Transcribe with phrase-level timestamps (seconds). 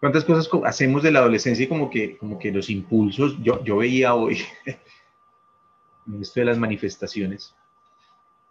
[0.00, 3.78] ¿Cuántas cosas hacemos de la adolescencia y como que, como que los impulsos, yo, yo
[3.78, 4.38] veía hoy,
[6.06, 7.54] en esto de las manifestaciones,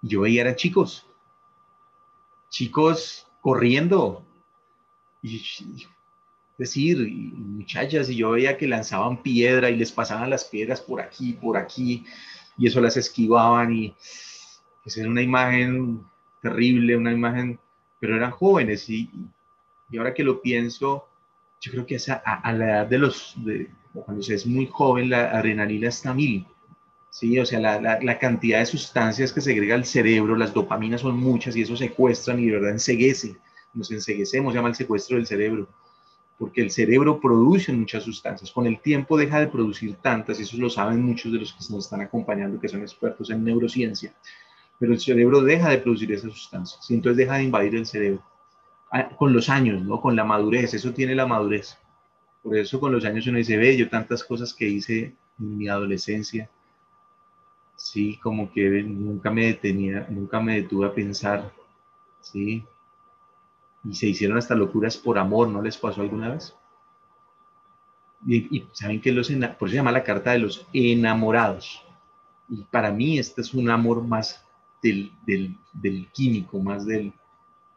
[0.02, 1.06] yo veía eran chicos,
[2.50, 4.24] chicos corriendo,
[5.22, 5.44] y,
[6.58, 6.98] decir,
[7.34, 11.58] muchachas, y yo veía que lanzaban piedra y les pasaban las piedras por aquí, por
[11.58, 12.06] aquí,
[12.58, 13.96] y eso las esquivaban y
[14.84, 16.06] pues era una imagen
[16.42, 17.60] terrible, una imagen,
[18.00, 19.10] pero eran jóvenes y,
[19.90, 21.08] y ahora que lo pienso,
[21.62, 25.32] yo creo que a, la edad de los, de, cuando se es muy joven, la
[25.32, 26.46] adrenalina está mil.
[27.10, 31.02] Sí, o sea, la, la, la, cantidad de sustancias que segrega el cerebro, las dopaminas
[31.02, 33.36] son muchas y eso secuestran y de verdad enseguece.
[33.74, 35.68] Nos enseguecemos, llama el secuestro del cerebro,
[36.38, 38.52] porque el cerebro produce muchas sustancias.
[38.52, 41.74] Con el tiempo deja de producir tantas, y eso lo saben muchos de los que
[41.74, 44.14] nos están acompañando, que son expertos en neurociencia.
[44.80, 48.24] Pero el cerebro deja de producir esas sustancias y entonces deja de invadir el cerebro.
[48.92, 50.02] Ah, con los años, ¿no?
[50.02, 51.78] Con la madurez, eso tiene la madurez.
[52.42, 55.68] Por eso con los años uno dice, ve, yo tantas cosas que hice en mi
[55.68, 56.50] adolescencia,
[57.76, 61.52] sí, como que nunca me detenía, nunca me detuve a pensar,
[62.22, 62.64] sí,
[63.84, 66.56] y se hicieron hasta locuras por amor, ¿no les pasó alguna vez?
[68.28, 71.82] Y, saben que los, por eso se llama la carta de los enamorados.
[72.50, 74.44] Y para mí este es un amor más
[74.82, 77.14] del, del, del químico, más del,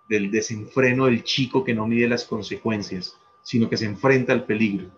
[0.08, 4.88] del desenfreno del chico que no mide las consecuencias, sino que se enfrenta al peligro.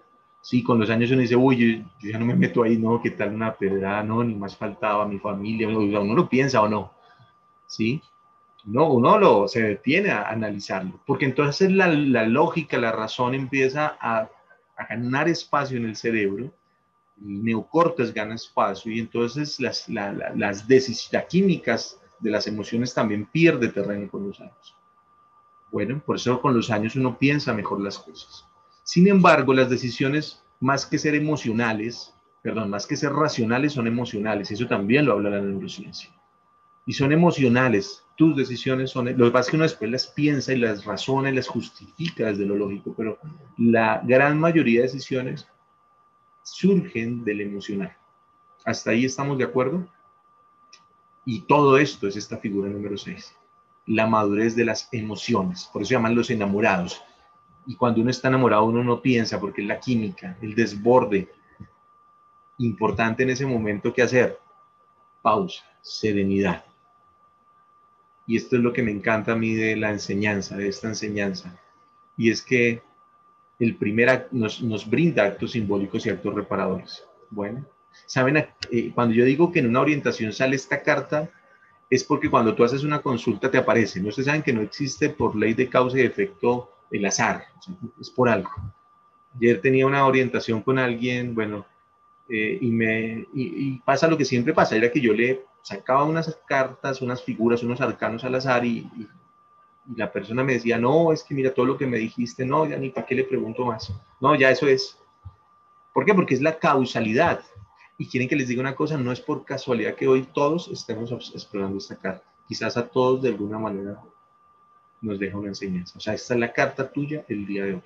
[0.40, 3.10] Sí, con los años uno dice, uy, yo, ya no me meto ahí, no, qué
[3.10, 6.92] tal una pedrada, no, ni más faltaba mi familia, uno lo piensa o no,
[7.66, 8.02] ¿sí?
[8.64, 13.96] No, uno lo, se detiene a analizarlo, porque entonces la, la lógica, la razón empieza
[14.00, 14.28] a,
[14.76, 16.52] a, ganar espacio en el cerebro,
[17.20, 23.26] el neocortes gana espacio y entonces las, la, las decisiones químicas de las emociones también
[23.26, 24.74] pierde terreno con los años.
[25.70, 28.46] Bueno, por eso con los años uno piensa mejor las cosas.
[28.84, 34.50] Sin embargo, las decisiones, más que ser emocionales, perdón, más que ser racionales, son emocionales.
[34.50, 36.10] Eso también lo habla la neurociencia.
[36.86, 38.04] Y son emocionales.
[38.16, 39.06] Tus decisiones son...
[39.16, 42.26] Lo que pasa es que uno después las piensa y las razona y las justifica
[42.26, 43.18] desde lo lógico, pero
[43.56, 45.48] la gran mayoría de decisiones
[46.44, 47.96] surgen del emocional.
[48.64, 49.88] ¿Hasta ahí estamos de acuerdo?
[51.24, 53.34] Y todo esto es esta figura número 6
[53.86, 55.68] la madurez de las emociones.
[55.72, 57.02] Por eso llaman los enamorados.
[57.66, 61.28] Y cuando uno está enamorado, uno no piensa, porque es la química, el desborde.
[62.58, 64.38] Importante en ese momento que hacer.
[65.22, 66.64] Pausa, serenidad.
[68.26, 71.58] Y esto es lo que me encanta a mí de la enseñanza, de esta enseñanza.
[72.16, 72.82] Y es que
[73.58, 77.04] el primer nos, nos brinda actos simbólicos y actos reparadores.
[77.30, 77.64] Bueno,
[78.06, 78.36] saben,
[78.70, 81.30] eh, cuando yo digo que en una orientación sale esta carta,
[81.90, 84.00] es porque cuando tú haces una consulta te aparece.
[84.00, 87.44] No ustedes saben que no existe por ley de causa y efecto el azar,
[88.00, 88.50] es por algo.
[89.36, 91.66] Ayer tenía una orientación con alguien, bueno,
[92.28, 96.38] eh, y, me, y, pasa lo que siempre pasa, era que yo le sacaba unas
[96.46, 98.88] cartas, unas figuras, unos arcanos al azar y,
[99.96, 102.76] la persona me decía, no, es que mira todo lo que me dijiste, no, ya
[102.76, 103.92] ni para qué le pregunto más.
[104.20, 104.98] No, ya eso es.
[105.92, 106.14] ¿Por qué?
[106.14, 107.44] Porque es la causalidad.
[107.98, 111.12] Y quieren que les diga una cosa, no es por casualidad que hoy todos estemos
[111.12, 112.24] explorando esta carta.
[112.48, 114.02] Quizás a todos de alguna manera
[115.00, 115.96] nos deja una enseñanza.
[115.98, 117.82] O sea, esta es la carta tuya el día de hoy.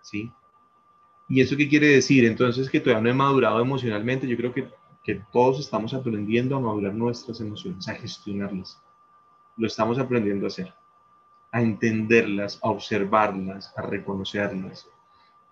[0.00, 0.32] ¿Sí?
[1.28, 2.24] ¿Y eso qué quiere decir?
[2.24, 4.26] Entonces que todavía no he madurado emocionalmente.
[4.26, 4.68] Yo creo que,
[5.02, 8.80] que todos estamos aprendiendo a madurar nuestras emociones, a gestionarlas.
[9.56, 10.72] Lo estamos aprendiendo a hacer.
[11.50, 14.88] A entenderlas, a observarlas, a reconocerlas.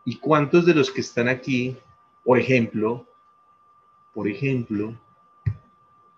[0.04, 1.76] ¿Y cuántos de los que están aquí,
[2.24, 3.06] por ejemplo,
[4.14, 4.94] por ejemplo,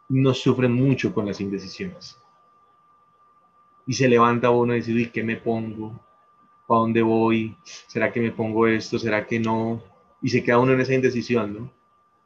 [0.08, 2.18] no sufren mucho con las indecisiones.
[3.86, 5.98] Y se levanta uno y dice, uy, ¿qué me pongo?
[6.66, 7.56] ¿Para dónde voy?
[7.64, 8.98] ¿Será que me pongo esto?
[8.98, 9.82] ¿Será que no?
[10.20, 11.72] Y se queda uno en esa indecisión, ¿no?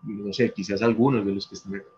[0.02, 1.88] No sé, quizás algunos de los que están acá.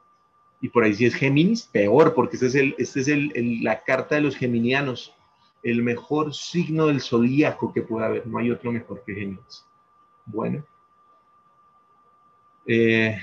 [0.60, 3.84] Y por ahí si es Géminis, peor, porque este es, el, este es el, la
[3.84, 5.14] carta de los geminianos,
[5.62, 8.26] el mejor signo del zodíaco que pueda haber.
[8.26, 9.64] No hay otro mejor que Géminis.
[10.26, 10.64] Bueno.
[12.66, 13.16] Eh,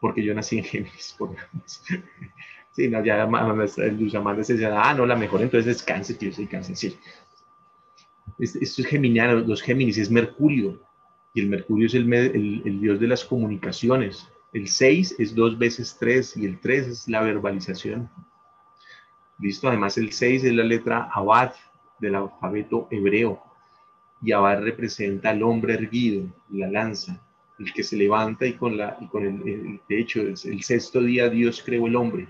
[0.00, 1.36] porque yo nací en Géminis, por
[2.72, 6.26] Sí, no, ya Luz Amanda se decía, ah, no, la mejor entonces es cáncer, que
[6.26, 6.96] yo soy cáncer, sí.
[8.38, 10.80] Esto es geminiano, los Géminis es Mercurio,
[11.34, 14.28] y el Mercurio es el, el dios de las comunicaciones.
[14.52, 18.10] El 6 es dos veces 3 y el 3 es la verbalización.
[19.38, 21.52] Listo, además el 6 es la letra Abad
[21.98, 23.42] del alfabeto hebreo.
[24.22, 27.20] Y Abad representa al hombre erguido, la lanza,
[27.58, 31.28] el que se levanta y con, la, y con el, hecho, el, el sexto día
[31.28, 32.28] Dios creó el hombre,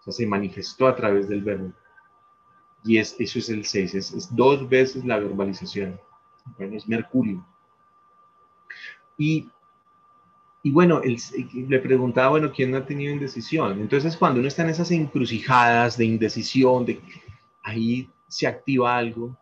[0.00, 1.72] o sea, se manifestó a través del verbo.
[2.84, 5.98] Y es, eso es el 6, es, dos veces la verbalización.
[6.58, 7.44] Bueno, es Mercurio.
[9.16, 9.48] Y,
[10.66, 13.78] y bueno, le preguntaba, bueno, ¿quién no ha tenido indecisión?
[13.82, 17.02] Entonces, cuando uno está en esas encrucijadas de indecisión, de
[17.62, 19.36] ahí se activa algo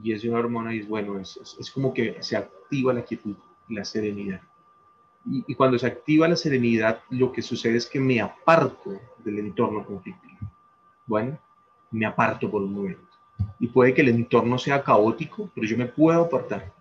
[0.00, 3.34] y es una hormona y es bueno, es, es, como que se activa la quietud,
[3.70, 4.40] la serenidad.
[5.26, 9.40] Y, y, cuando se activa la serenidad, lo que sucede es que me aparto del
[9.40, 10.38] entorno conflictivo.
[11.06, 11.40] Bueno,
[11.90, 13.02] me aparto por un momento.
[13.58, 16.72] Y puede que el entorno sea caótico, pero yo me puedo apartar.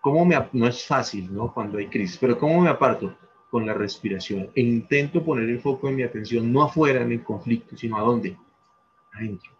[0.00, 1.52] ¿Cómo me, no es fácil, ¿no?
[1.52, 3.16] Cuando hay crisis, pero ¿cómo me aparto?
[3.50, 4.50] Con la respiración.
[4.54, 8.02] E intento poner el foco de mi atención no afuera en el conflicto, sino a
[8.02, 8.36] dónde?
[9.12, 9.50] Adentro.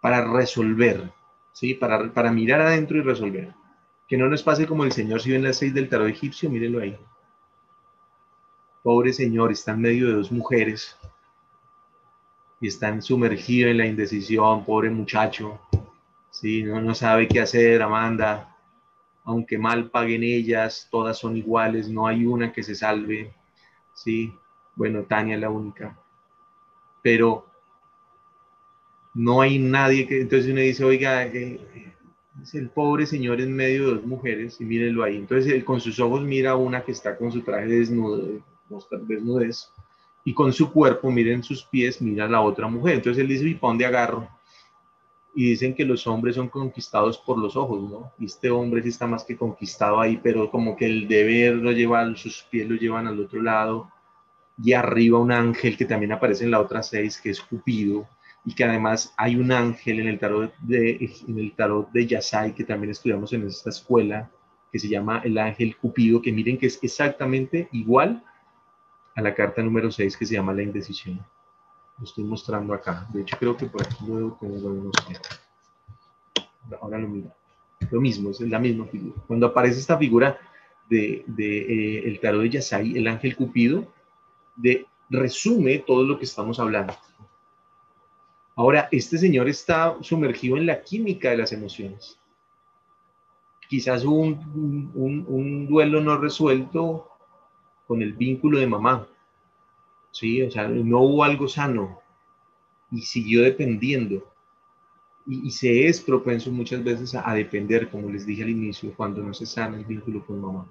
[0.00, 1.10] Para resolver,
[1.52, 1.74] ¿sí?
[1.74, 3.54] Para, para mirar adentro y resolver.
[4.06, 6.80] Que no nos pase como el Señor, si ven las seis del tarot egipcio, mírenlo
[6.80, 6.96] ahí.
[8.82, 10.96] Pobre Señor, está en medio de dos mujeres
[12.60, 15.60] y están sumergidos en la indecisión, pobre muchacho.
[16.30, 18.55] Sí, no, no sabe qué hacer, Amanda.
[19.26, 23.34] Aunque mal paguen ellas, todas son iguales, no hay una que se salve.
[23.92, 24.32] Sí,
[24.74, 25.98] bueno, Tania es la única.
[27.02, 27.44] Pero
[29.12, 31.60] no hay nadie que, entonces uno dice, oiga, eh,
[32.42, 35.16] es el pobre señor en medio de dos mujeres y mírenlo ahí.
[35.16, 38.40] Entonces él con sus ojos mira a una que está con su traje desnudo,
[39.08, 39.72] desnudez,
[40.24, 42.96] y con su cuerpo, miren sus pies, mira a la otra mujer.
[42.96, 44.35] Entonces él dice, ¿y para dónde agarro?
[45.36, 48.10] Y dicen que los hombres son conquistados por los ojos, ¿no?
[48.18, 51.72] Y este hombre sí está más que conquistado ahí, pero como que el deber lo
[51.72, 53.90] lleva, sus pies lo llevan al otro lado.
[54.64, 58.08] Y arriba un ángel que también aparece en la otra seis, que es Cupido,
[58.46, 62.54] y que además hay un ángel en el tarot de, en el tarot de Yasai,
[62.54, 64.30] que también estudiamos en esta escuela,
[64.72, 68.24] que se llama el ángel Cupido, que miren que es exactamente igual
[69.14, 71.20] a la carta número 6 que se llama la indecisión.
[71.98, 73.06] Lo estoy mostrando acá.
[73.12, 75.20] De hecho, creo que por aquí lo no sé.
[76.80, 77.32] Ahora lo miro.
[77.90, 79.14] Lo mismo, es la misma figura.
[79.26, 80.38] Cuando aparece esta figura
[80.88, 83.86] de, de eh, el tarot de Yasai, el ángel Cupido,
[84.56, 86.94] de, resume todo lo que estamos hablando.
[88.56, 92.18] Ahora, este señor está sumergido en la química de las emociones.
[93.68, 97.10] Quizás un, un, un duelo no resuelto
[97.86, 99.06] con el vínculo de mamá.
[100.16, 100.40] ¿Sí?
[100.40, 102.00] O sea, no hubo algo sano
[102.90, 104.26] y siguió dependiendo.
[105.26, 109.34] Y, se es propenso muchas veces a, depender, como les dije al inicio, cuando no
[109.34, 110.66] se sana el vínculo con mamá.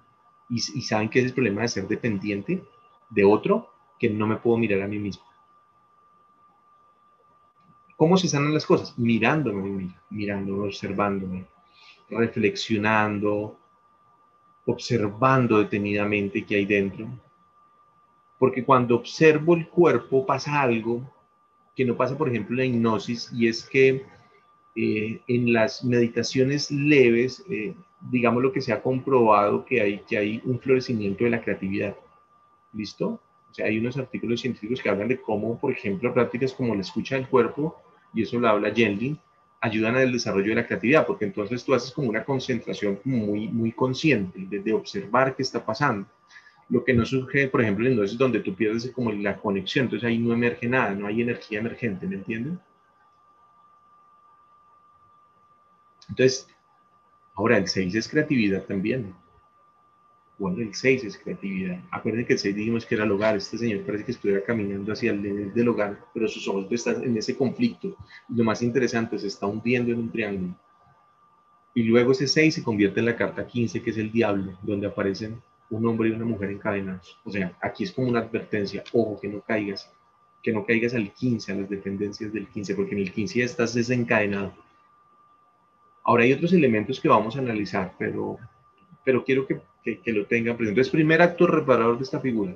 [0.50, 2.64] Y, y saben que es el problema de ser dependiente
[3.12, 3.70] de otro,
[4.00, 5.24] que no me puedo mirar a mí mismo.
[7.98, 8.98] ¿Cómo se sanan las cosas?
[8.98, 11.46] Mirándome, mirándome, observándome,
[12.10, 13.60] reflexionando,
[14.66, 17.08] observando detenidamente qué hay dentro.
[18.38, 21.10] Porque cuando observo el cuerpo pasa algo
[21.76, 24.06] que no pasa, por ejemplo, en la hipnosis, y es que
[24.76, 30.18] eh, en las meditaciones leves, eh, digamos lo que se ha comprobado que hay, que
[30.18, 31.96] hay un florecimiento de la creatividad.
[32.74, 33.20] ¿Listo?
[33.52, 36.82] O sea, hay unos artículos científicos que hablan de cómo, por ejemplo, prácticas como la
[36.82, 37.78] escucha del cuerpo,
[38.14, 39.18] y eso lo habla Yendlin,
[39.62, 43.72] ayudan al desarrollo de la creatividad, porque entonces tú haces como una concentración muy, muy
[43.72, 46.08] consciente de, observar qué está pasando.
[46.70, 50.08] Lo que no surge, por ejemplo, en es donde tú pierdes como la conexión, entonces
[50.08, 52.60] ahí no emerge nada, no hay energía emergente, ¿me entienden?
[56.10, 56.48] Entonces,
[57.36, 59.14] ahora el 6 es creatividad también.
[60.38, 61.80] Bueno, el 6 es creatividad.
[61.92, 63.38] Acuérdense que el 6 dijimos que era el hogar.
[63.38, 67.18] Este señor parece que estuviera caminando hacia el del hogar, pero sus ojos están en
[67.18, 67.96] ese conflicto.
[68.30, 70.56] Lo más interesante, se está hundiendo en un triángulo.
[71.74, 74.88] Y luego ese 6 se convierte en la carta 15, que es el diablo, donde
[74.88, 77.18] aparecen un hombre y una mujer encadenados.
[77.24, 79.92] O sea, aquí es como una advertencia, ojo, que no caigas,
[80.42, 83.46] que no caigas al 15, a las dependencias del 15, porque en el 15 ya
[83.46, 84.54] estás desencadenado.
[86.04, 88.38] Ahora hay otros elementos que vamos a analizar, pero,
[89.04, 89.60] pero quiero que
[89.94, 90.80] que, lo tengan presente.
[90.80, 92.56] Entonces, primer acto reparador de esta figura,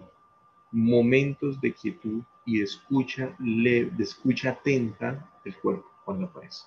[0.71, 6.63] momentos de quietud y escucha, de escucha atenta del cuerpo cuando aparece.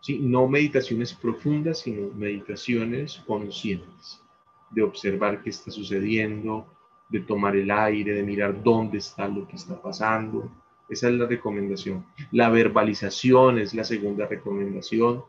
[0.00, 0.18] ¿Sí?
[0.20, 4.22] No meditaciones profundas, sino meditaciones conscientes,
[4.70, 6.66] de observar qué está sucediendo,
[7.08, 10.50] de tomar el aire, de mirar dónde está lo que está pasando.
[10.88, 12.04] Esa es la recomendación.
[12.32, 15.24] La verbalización es la segunda recomendación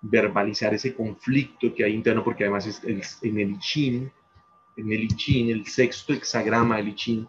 [0.00, 2.82] verbalizar ese conflicto que hay interno, porque además es
[3.22, 4.10] en el I
[4.76, 7.26] en el I el sexto hexagrama del I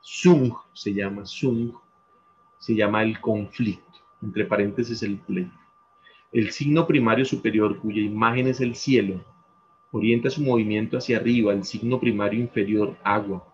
[0.00, 1.72] Sung se llama Sung,
[2.58, 5.56] se llama el conflicto, entre paréntesis el pleito.
[6.32, 9.24] El signo primario superior, cuya imagen es el cielo,
[9.96, 13.46] orienta su movimiento hacia arriba, el signo primario inferior, agua.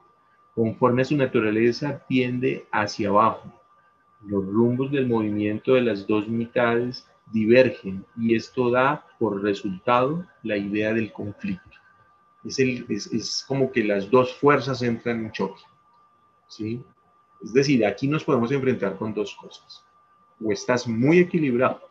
[0.54, 3.52] Conforme a su naturaleza, tiende hacia abajo.
[4.26, 10.56] los rumbos del movimiento de las dos mitades divergen y esto da por resultado la
[10.56, 11.76] idea del conflicto.
[12.44, 15.62] Es, como que las dos fuerzas entran en choque.
[16.48, 16.82] ¿sí?
[17.42, 19.84] Es decir, aquí nos podemos enfrentar con dos cosas.
[20.42, 21.82] O estás muy equilibrado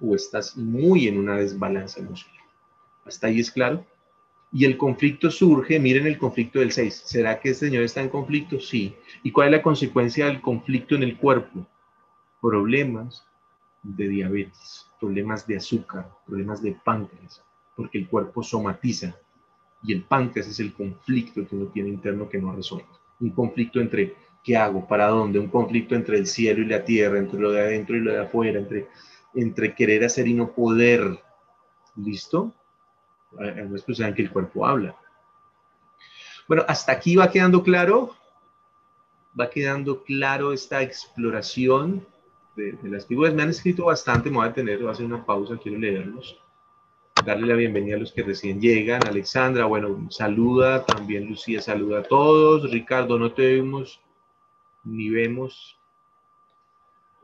[0.00, 2.42] o estás muy en una desbalanza emocional.
[3.04, 3.84] ¿Hasta ahí es claro?
[4.52, 7.02] Y el conflicto surge, miren el conflicto del 6.
[7.04, 8.60] ¿Será que este señor está en conflicto?
[8.60, 8.94] Sí.
[9.22, 11.66] ¿Y cuál es la consecuencia del conflicto en el cuerpo?
[12.40, 13.26] Problemas
[13.82, 17.42] de diabetes, problemas de azúcar, problemas de páncreas,
[17.76, 19.16] porque el cuerpo somatiza
[19.82, 22.88] y el páncreas es el conflicto que uno tiene interno que no resuelve.
[23.20, 27.18] Un conflicto entre qué hago, para dónde, un conflicto entre el cielo y la tierra,
[27.18, 28.88] entre lo de adentro y lo de afuera, entre,
[29.34, 31.18] entre querer hacer y no poder.
[31.96, 32.52] ¿Listo?
[33.38, 34.96] Además, pues saben que el cuerpo habla.
[36.48, 38.14] Bueno, hasta aquí va quedando claro.
[39.38, 42.06] Va quedando claro esta exploración
[42.56, 43.34] de, las figuras.
[43.34, 46.40] Me han escrito bastante, me voy a tener, voy a hacer una pausa, quiero leerlos.
[47.24, 49.06] Darle la bienvenida a los que recién llegan.
[49.06, 52.70] Alexandra, bueno, saluda, también Lucía saluda a todos.
[52.70, 54.00] Ricardo, no te vemos
[54.86, 55.78] ni vemos.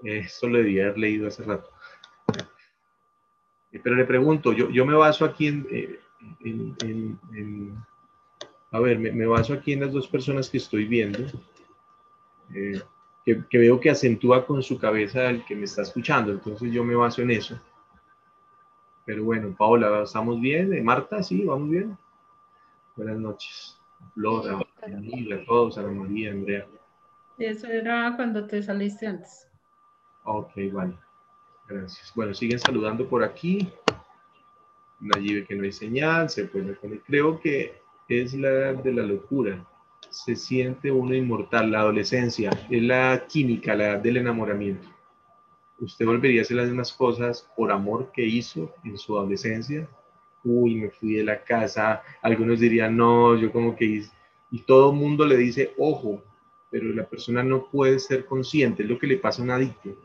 [0.03, 1.71] Esto lo debía haber leído hace rato.
[3.73, 5.99] Eh, pero le pregunto, yo, yo me baso aquí en, eh,
[8.71, 11.19] a ver, me, baso aquí en las dos personas que estoy viendo.
[12.55, 12.81] Eh,
[13.25, 16.95] que, veo que acentúa con su cabeza el que me está escuchando, entonces yo me
[16.95, 17.61] baso en eso.
[19.05, 20.73] Pero bueno, Paola, ¿estamos bien?
[20.73, 21.97] ¿Eh, Marta, sí, vamos bien.
[22.97, 23.79] Buenas noches.
[24.15, 26.67] Flora, Daniela, todos, Ana María, Andrea.
[27.39, 29.49] Eso era cuando te saliste antes.
[30.25, 30.95] Ok, vale.
[31.73, 32.13] Gracias.
[32.15, 33.69] Bueno, siguen saludando por aquí.
[35.01, 36.77] Nayibe que no hay señal, se puede
[37.07, 39.67] Creo que es la de la locura
[40.13, 44.87] se siente uno inmortal, la adolescencia, es la química, la del enamoramiento.
[45.81, 49.89] ¿Usted volvería a hacer las mismas cosas por amor que hizo en su adolescencia?
[50.45, 52.03] Uy, me fui de la casa.
[52.21, 54.13] Algunos dirían, no, yo como que hice.
[54.51, 56.23] Y todo el mundo le dice, ojo,
[56.71, 59.97] pero la persona no puede ser consciente, es lo que le pasa a un adicto.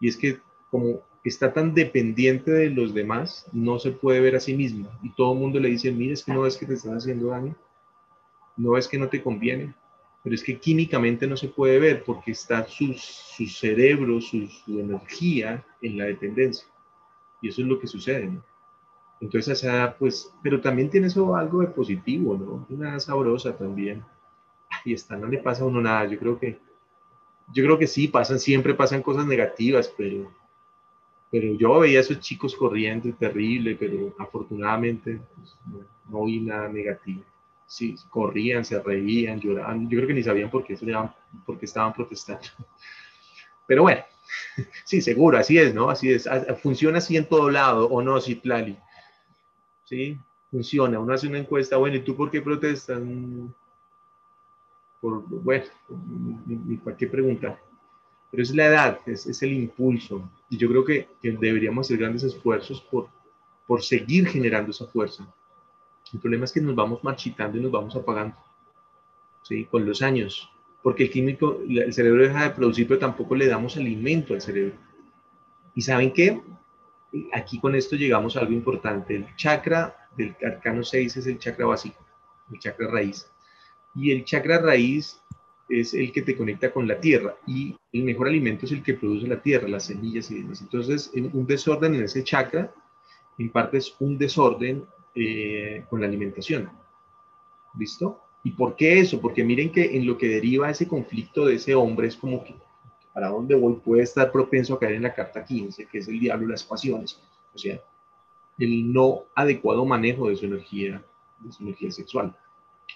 [0.00, 0.40] Y es que
[0.72, 4.90] como está tan dependiente de los demás, no se puede ver a sí mismo.
[5.04, 7.28] Y todo el mundo le dice, mira, es que no ves que te están haciendo
[7.28, 7.54] daño
[8.56, 9.74] no es que no te conviene,
[10.22, 15.64] pero es que químicamente no se puede ver porque está su, su cerebro, su, energía
[15.80, 16.66] en la dependencia.
[17.40, 18.30] Y eso es lo que sucede.
[19.20, 22.66] Entonces, esa pues, pero también tiene eso algo de positivo, ¿no?
[22.74, 24.04] Una sabrosa también.
[24.84, 26.06] Y está, no le pasa a uno nada.
[26.06, 26.58] Yo creo que,
[27.52, 30.32] yo creo que sí, pasan, siempre pasan cosas negativas, pero,
[31.32, 35.58] pero yo veía a esos chicos corriendo terrible, pero afortunadamente pues,
[36.08, 37.24] no vi nada negativo
[37.72, 39.88] sí, corrían, se reían, lloraban.
[39.88, 40.76] Yo creo que ni sabían por qué,
[41.46, 42.46] por qué estaban protestando.
[43.66, 44.02] Pero bueno,
[44.84, 45.88] sí, seguro, así es, ¿no?
[45.88, 46.28] Así es.
[46.62, 48.76] Funciona así en todo lado, ¿o no, Citlali?
[49.84, 50.18] Sí,
[50.50, 51.00] funciona.
[51.00, 53.00] Uno hace una encuesta, bueno, ¿y tú por qué protestas?
[55.00, 55.64] Por, bueno,
[56.84, 57.10] ¿para qué?
[58.32, 60.28] Pero es la edad, es, es el impulso.
[60.48, 63.08] Y yo creo que, que, deberíamos hacer grandes esfuerzos por,
[63.66, 65.26] por seguir generando esa fuerza.
[66.14, 68.34] El problema es que nos vamos marchitando y nos vamos apagando,
[69.42, 69.66] ¿sí?
[69.66, 70.50] Con los años,
[70.82, 74.74] porque el químico, el cerebro deja de producir, pero tampoco le damos alimento al cerebro.
[75.74, 76.40] ¿Y saben qué?
[77.32, 79.14] Aquí con esto llegamos a algo importante.
[79.14, 82.04] El chakra del arcano 6 es el chakra básico,
[82.50, 83.30] el chakra raíz.
[83.94, 85.22] Y el chakra raíz
[85.80, 88.94] es el que te conecta con la tierra y el mejor alimento es el que
[88.94, 90.60] produce la tierra, las semillas y demás.
[90.60, 92.72] Entonces, un desorden en ese chakra,
[93.38, 96.70] en parte un desorden eh, con la alimentación.
[97.78, 98.20] ¿Listo?
[98.44, 99.20] ¿Y por qué eso?
[99.20, 102.54] Porque miren que en lo que deriva ese conflicto de ese hombre es como que
[103.14, 106.18] para dónde voy puede estar propenso a caer en la carta 15, que es el
[106.18, 107.20] diablo las pasiones.
[107.54, 107.80] O sea,
[108.58, 111.02] el no adecuado manejo de su energía,
[111.40, 112.36] de su energía sexual.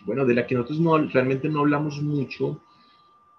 [0.05, 2.61] Bueno, de la que nosotros no, realmente no hablamos mucho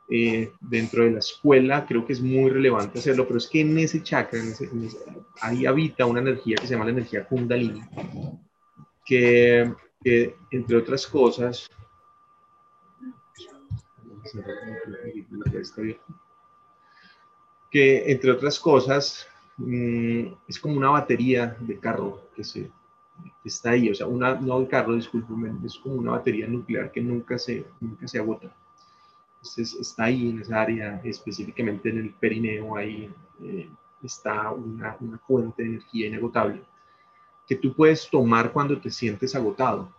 [0.10, 3.78] eh, dentro de la escuela, creo que es muy relevante hacerlo, pero es que en
[3.78, 4.40] ese chakra,
[5.42, 7.82] ahí habita una energía que se llama la energía kundalini,
[9.06, 9.74] que,
[10.52, 11.70] entre otras cosas,
[17.70, 22.72] que entre otras cosas mm, es como una batería de carro que, se,
[23.44, 27.38] está ahí, o sea, una, no carro, discúlpeme, es como una batería nuclear que nunca
[27.38, 28.54] se, nunca se agota.
[29.38, 33.10] Entonces está ahí en esa área, específicamente en el perineo, ahí
[33.44, 33.70] eh,
[34.04, 36.62] está una, una fuente de energía inagotable
[37.48, 39.90] que tú puedes tomar cuando te sientes agotado.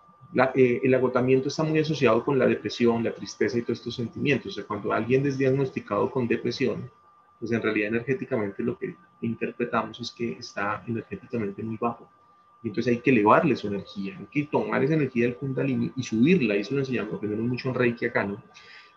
[0.54, 4.52] Eh, el agotamiento está muy asociado con la depresión, la tristeza y todos estos sentimientos.
[4.52, 6.90] O sea, cuando alguien es diagnosticado con depresión,
[7.40, 12.06] pues en realidad energéticamente lo que interpretamos es que está energéticamente muy bajo.
[12.62, 16.02] Y entonces hay que elevarle su energía, hay que tomar esa energía del Kundalini y
[16.02, 16.56] subirla.
[16.56, 18.42] Y eso lo enseñamos, lo aprendemos mucho en Reiki acá, ¿no?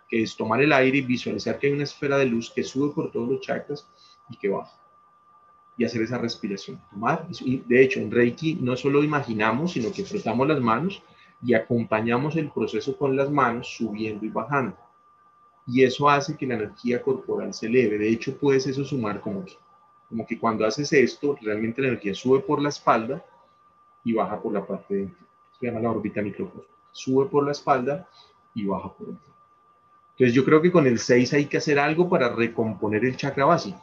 [0.09, 2.93] Que es tomar el aire y visualizar que hay una esfera de luz que sube
[2.93, 3.87] por todos los chakras
[4.29, 4.71] y que baja.
[5.77, 6.81] Y hacer esa respiración.
[6.89, 7.27] Tomar.
[7.39, 11.01] Y de hecho, en Reiki no solo imaginamos, sino que frotamos las manos
[11.43, 14.75] y acompañamos el proceso con las manos subiendo y bajando.
[15.67, 17.99] Y eso hace que la energía corporal se eleve.
[17.99, 19.53] De hecho, puedes eso sumar como que,
[20.09, 23.23] como que cuando haces esto, realmente la energía sube por la espalda
[24.03, 25.09] y baja por la parte de
[25.59, 26.65] Se llama la órbita microcosmos.
[26.91, 28.07] Sube por la espalda
[28.53, 29.31] y baja por dentro.
[30.11, 33.45] Entonces yo creo que con el 6 hay que hacer algo para recomponer el chakra
[33.45, 33.81] básico.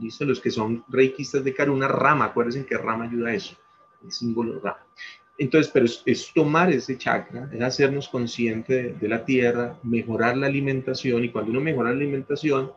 [0.00, 3.56] Listo, los que son reikistas de Karuna, rama, acuérdense que rama ayuda a eso,
[4.02, 4.84] el símbolo rama.
[5.38, 11.24] Entonces, pero es, tomar ese chakra, es hacernos conscientes de, la tierra, mejorar la alimentación
[11.24, 12.72] y cuando uno mejora la alimentación,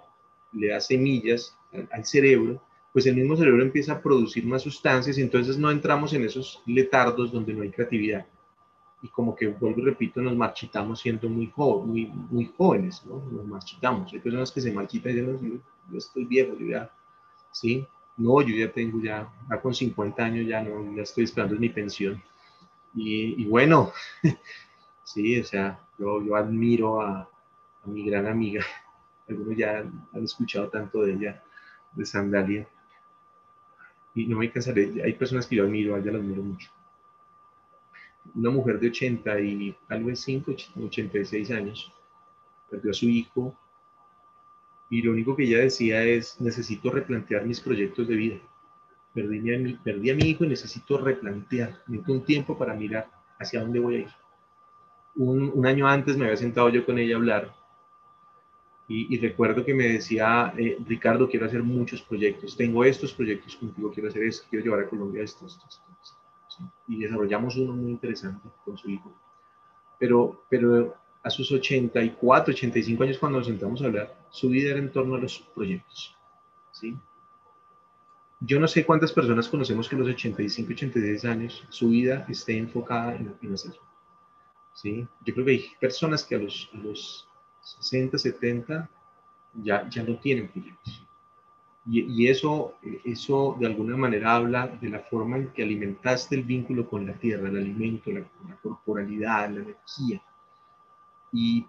[0.51, 1.55] le da semillas
[1.91, 6.13] al cerebro pues el mismo cerebro empieza a producir más sustancias y entonces no entramos
[6.13, 8.25] en esos letardos donde no hay creatividad.
[9.01, 13.23] Y como que, vuelvo y repito, nos marchitamos siendo muy, muy, muy jóvenes, ¿no?
[13.31, 14.11] Nos marchitamos.
[14.11, 16.91] Hay personas que se marchitan y dicen, yo, estoy viejo, yo ya,
[17.51, 17.87] ¿sí?
[18.17, 21.69] No, yo ya tengo ya, ya con 50 años ya no, ya estoy esperando mi
[21.69, 22.21] pensión.
[22.93, 23.93] Y, y bueno,
[25.03, 28.65] sí, o sea, yo, yo admiro a, a mi gran amiga,
[29.29, 31.43] algunos ya han escuchado tanto de ella,
[31.93, 32.67] de Sandalia
[34.19, 36.69] y no me cansaré, hay personas que yo admiro, a ella las admiro mucho.
[38.35, 41.91] Una mujer de 80 y tal vez 5, 86 años,
[42.69, 43.57] perdió a su hijo
[44.89, 48.37] y lo único que ella decía es, necesito replantear mis proyectos de vida.
[49.13, 53.09] Perdí a mi, perdí a mi hijo y necesito replantear, necesito un tiempo para mirar
[53.39, 54.09] hacia dónde voy a ir.
[55.15, 57.58] Un, un año antes me había sentado yo con ella a hablar
[58.91, 63.91] y, recuerdo que me decía, eh, Ricardo, quiero hacer muchos proyectos, tengo estos proyectos contigo,
[63.93, 65.83] quiero hacer esto, quiero llevar a Colombia estos, estos,
[66.87, 69.13] Y desarrollamos uno muy interesante con su hijo.
[69.99, 74.79] Pero, pero a sus 84, 85 años cuando nos sentamos a hablar, su vida era
[74.79, 76.17] en torno a los proyectos.
[76.71, 76.97] ¿sí?
[78.39, 82.57] Yo no sé cuántas personas conocemos que a los 85, 86 años su vida esté
[82.57, 83.75] enfocada en, en hacer.
[84.73, 85.07] ¿sí?
[85.23, 87.28] Yo creo que hay personas que a los, a los
[87.79, 88.89] 60, 70,
[89.63, 91.05] ya, ya no tienen proyectos.
[91.85, 96.43] Y, y, eso, eso de alguna manera habla de la forma en que alimentaste el
[96.43, 98.23] vínculo con la tierra, el alimento, la,
[98.61, 100.21] corporalidad, la energía.
[101.31, 101.65] Y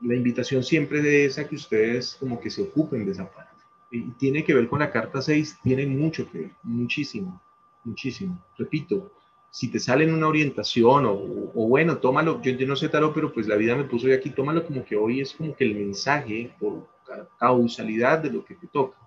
[0.00, 3.50] la invitación siempre de esa que ustedes como que se ocupen de esa parte.
[3.90, 7.40] Y tiene que ver con la carta 6, tiene mucho que ver, muchísimo,
[7.84, 8.42] muchísimo.
[8.58, 9.12] Repito,
[9.54, 13.46] si te sale en una orientación o, bueno, tómalo, yo, no sé tarot, pero pues
[13.46, 16.50] la vida me puso hoy aquí, tómalo como que hoy es como que el mensaje
[16.58, 16.88] por
[17.38, 18.98] causalidad de lo que te toca.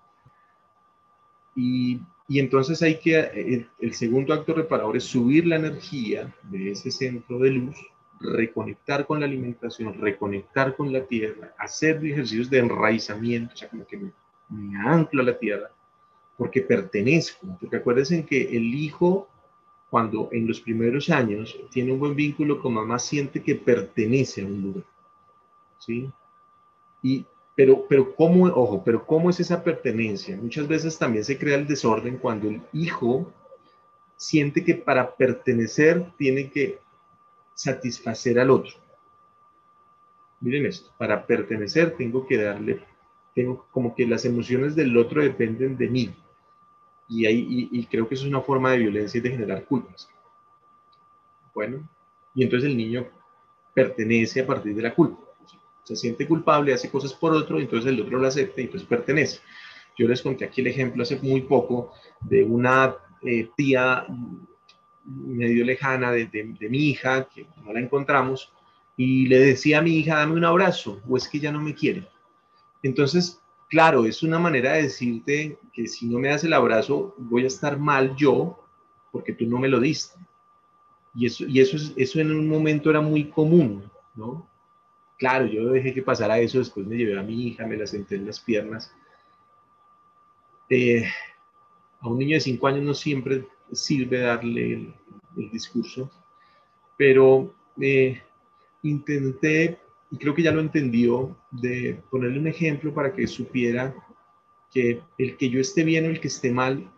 [1.53, 6.71] Y, y entonces hay que, el, el, segundo acto reparador es subir la energía de
[6.71, 7.75] ese centro de luz,
[8.21, 13.85] reconectar con la alimentación, reconectar con la tierra, hacer ejercicios de enraizamiento, o sea, como
[13.85, 14.11] que me,
[14.47, 15.71] me anclo a la tierra,
[16.37, 19.27] porque pertenezco, porque acuérdense que el hijo
[19.89, 24.45] cuando en los primeros años tiene un buen vínculo con mamá, siente que pertenece a
[24.45, 24.83] un lugar.
[25.79, 26.09] ¿Sí?
[27.01, 30.35] Y, pero, pero, ¿cómo, ojo, pero cómo es esa pertenencia?
[30.37, 33.31] Muchas veces también se crea el desorden cuando el hijo
[34.15, 36.79] siente que para pertenecer tiene que
[37.53, 38.73] satisfacer al otro.
[40.39, 42.83] Miren esto, para pertenecer tengo que darle,
[43.33, 46.15] tengo como que las emociones del otro dependen de mí.
[47.09, 50.09] Y, ahí, y, creo que eso es una forma de violencia y de generar culpas.
[51.53, 51.87] Bueno,
[52.35, 53.07] y entonces el niño
[53.73, 55.21] pertenece a partir de la culpa.
[55.83, 59.39] Se siente culpable, hace cosas por otro, entonces el otro lo acepta y entonces pertenece.
[59.97, 64.05] Yo les conté aquí el ejemplo hace muy poco de una eh, tía
[65.07, 68.51] medio lejana de, de, mi hija, que no la encontramos,
[68.97, 71.73] y le decía a mi hija, dame un abrazo, o es que ya no me
[71.73, 72.07] quiere.
[72.83, 77.43] Entonces, claro, es una manera de decirte que si no me das el abrazo, voy
[77.43, 78.63] a estar mal yo
[79.11, 80.19] porque tú no me lo diste.
[81.15, 84.47] Y eso, y eso, eso en un momento era muy común, ¿no?
[85.17, 88.15] Claro, yo dejé que pasara eso, después me llevé a mi hija, me la senté
[88.15, 88.93] en las piernas.
[90.69, 91.05] Eh,
[92.01, 94.93] a un niño de cinco años no siempre sirve darle el,
[95.51, 96.11] discurso,
[96.97, 98.21] pero eh,
[98.83, 103.93] intenté y creo que ya lo entendió, de ponerle un ejemplo para que supiera
[104.71, 106.89] que el que yo esté bien o el que esté mal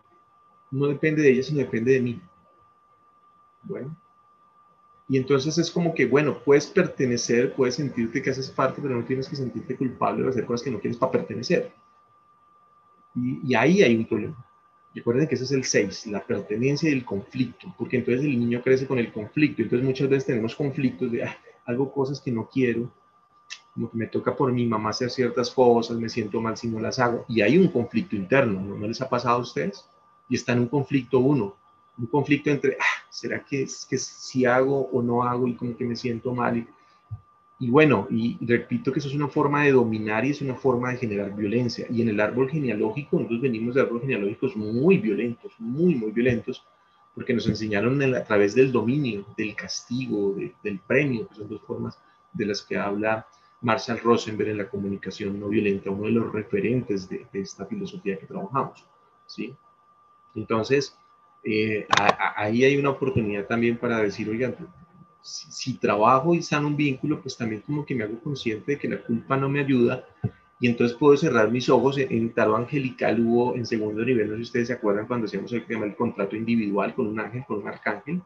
[0.70, 2.20] no depende de ella, sino depende de mí.
[3.62, 3.96] Bueno.
[5.08, 9.04] Y entonces es como que, bueno, puedes pertenecer, puedes sentirte que haces parte, pero no
[9.04, 11.72] tienes que sentirte culpable de hacer cosas que no quieres para pertenecer.
[13.16, 14.46] Y, ahí hay un problema.
[14.94, 18.62] Recuerden que ese es el 6, la pertenencia y el conflicto, porque entonces el niño
[18.62, 19.62] crece con el conflicto.
[19.62, 21.28] Entonces muchas veces tenemos conflictos de,
[21.64, 22.92] algo cosas que no quiero,
[23.74, 26.80] como que me toca por mi mamá hacer ciertas cosas, me siento mal si no
[26.80, 27.24] las hago.
[27.28, 29.84] Y hay un conflicto interno, ¿no, ¿No les ha pasado a ustedes?
[30.28, 31.56] Y está en un conflicto uno,
[31.98, 35.84] un conflicto entre, ah, ¿será que, que si hago o no hago y como que
[35.84, 36.58] me siento mal?
[36.58, 36.66] Y,
[37.60, 40.90] y bueno, y repito que eso es una forma de dominar y es una forma
[40.90, 41.86] de generar violencia.
[41.90, 46.64] Y en el árbol genealógico, nosotros venimos de árboles genealógicos muy violentos, muy, muy violentos,
[47.14, 51.98] porque nos enseñaron a través del dominio, del castigo, del premio, que son dos formas
[52.32, 53.26] de las que habla
[53.62, 58.26] Marshall Rosenberg en la comunicación no violenta, uno de los referentes de, esta filosofía que
[58.26, 58.84] trabajamos.
[59.26, 59.54] ¿sí?
[60.34, 60.96] Entonces,
[61.44, 61.86] eh,
[62.36, 64.56] ahí hay una oportunidad también para decir, oigan,
[65.22, 68.88] si, trabajo y sano un vínculo, pues también como que me hago consciente de que
[68.88, 70.04] la culpa no me ayuda
[70.58, 71.98] y entonces puedo cerrar mis ojos.
[71.98, 75.26] En, en Tarot Angelical hubo en segundo nivel, no sé si ustedes se acuerdan cuando
[75.26, 78.22] hacíamos el, el contrato individual con un ángel, con un arcángel,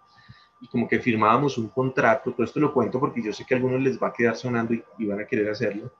[0.61, 3.57] y como que firmábamos un contrato, todo esto lo cuento porque yo sé que a
[3.57, 5.91] algunos les va a quedar sonando y, van a querer hacerlo.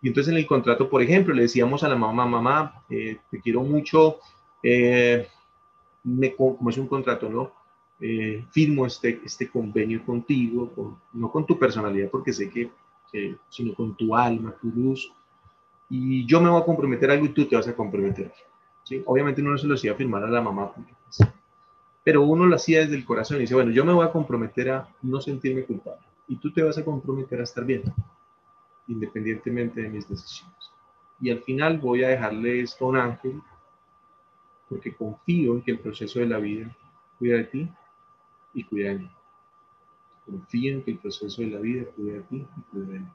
[0.00, 3.40] Y entonces en el contrato, por ejemplo, le decíamos a la mamá, mamá, eh, te
[3.40, 4.18] quiero mucho,
[4.62, 5.28] eh,
[6.04, 7.52] me, como es un contrato, ¿no?
[8.00, 12.70] Eh, firmo este, este convenio contigo, no con tu personalidad, porque sé que,
[13.48, 15.12] sino con tu alma, tu luz,
[15.88, 18.32] y yo me voy a comprometer a algo y tú te vas a comprometer.
[18.82, 19.02] ¿sí?
[19.04, 21.30] Obviamente no se lo hacía firmar a la mamá, pues,
[22.04, 24.70] pero uno lo hacía desde el corazón y dice, bueno, yo me voy a comprometer
[24.70, 27.82] a no sentirme culpable y tú te vas a comprometer a estar bien,
[28.88, 30.56] independientemente de mis decisiones.
[31.20, 33.42] Y al final voy a dejarle esto a un ángel,
[34.68, 36.74] porque confío en que el proceso de la vida
[37.18, 37.68] cuida de ti
[38.54, 39.10] y cuida de mí.
[40.24, 43.08] Confío en que el proceso de la vida cuida de ti y cuida de mí.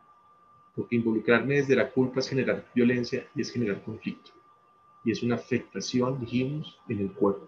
[0.75, 4.31] Porque involucrarme desde la culpa es generar violencia y es generar conflicto.
[5.03, 7.47] Y es una afectación, dijimos, en el cuerpo.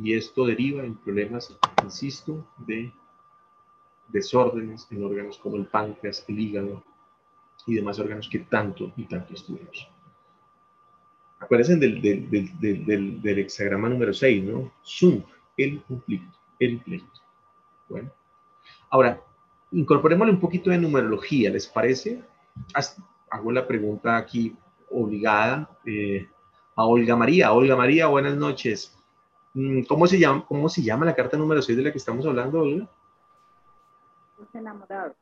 [0.00, 2.92] Y esto deriva en problemas, insisto, de
[4.08, 6.82] desórdenes en órganos como el páncreas, el hígado
[7.66, 9.88] y demás órganos que tanto y tanto estudiamos.
[11.40, 14.72] Acuérdense del, del, del, del, hexagrama número 6, ¿no?
[14.82, 15.22] Sum,
[15.56, 17.06] el conflicto el pleito.
[17.88, 18.10] Bueno,
[18.90, 19.22] ahora,
[19.72, 22.22] incorporémosle un poquito de numerología, ¿les parece?
[23.30, 24.56] Hago la pregunta aquí
[24.90, 26.28] obligada eh,
[26.74, 27.52] a Olga María.
[27.52, 28.97] Olga María, buenas noches.
[29.58, 32.24] Mm, ¿Cómo se, llama, ¿Cómo se llama la carta número 6 de la que estamos
[32.24, 32.88] hablando, Olga?
[34.38, 35.16] Los enamorados.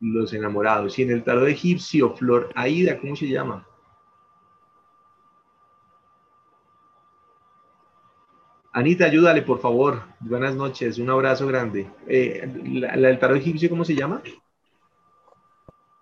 [0.00, 0.98] Los enamorados.
[0.98, 3.66] Y en el tarot egipcio, Flor Aida, ¿cómo se llama?
[8.72, 10.00] Anita, ayúdale, por favor.
[10.20, 11.90] Buenas noches, un abrazo grande.
[12.06, 14.22] Eh, la, del tarot egipcio, ¿cómo se llama?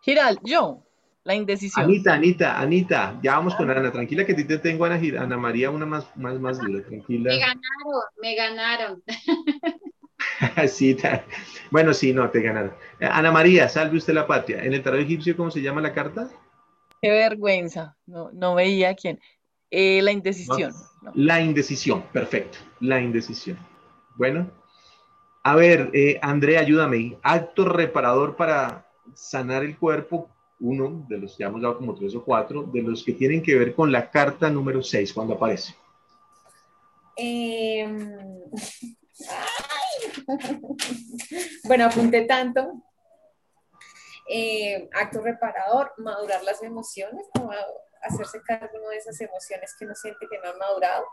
[0.03, 0.85] Giral, yo,
[1.31, 1.85] la indecisión.
[1.85, 3.93] Anita, Anita, Anita, ya vamos con Ana.
[3.93, 7.31] Tranquila que a ti te tengo, Ana, Ana María, una más, más, más dura, tranquila.
[7.31, 9.03] Me ganaron, me ganaron.
[10.69, 10.97] sí,
[11.71, 12.73] bueno, sí, no, te ganaron.
[12.99, 14.64] Eh, Ana María, salve usted la patria.
[14.64, 16.29] ¿En el tarot egipcio cómo se llama la carta?
[17.01, 19.21] Qué vergüenza, no, no veía quién.
[19.71, 20.73] Eh, la indecisión.
[21.14, 22.59] La indecisión, perfecto.
[22.81, 23.57] La indecisión.
[24.16, 24.51] Bueno,
[25.45, 27.16] a ver, eh, Andrea, ayúdame.
[27.23, 30.29] Acto reparador para sanar el cuerpo,
[30.61, 33.57] uno de los que hemos dado como tres o cuatro, de los que tienen que
[33.57, 35.75] ver con la carta número seis, cuando aparece.
[37.16, 38.14] Em,
[41.64, 42.83] bueno, apunté tanto.
[44.29, 47.27] Eh, acto reparador, madurar las emociones,
[48.03, 51.05] hacerse cargo de esas emociones que uno siente que no han madurado.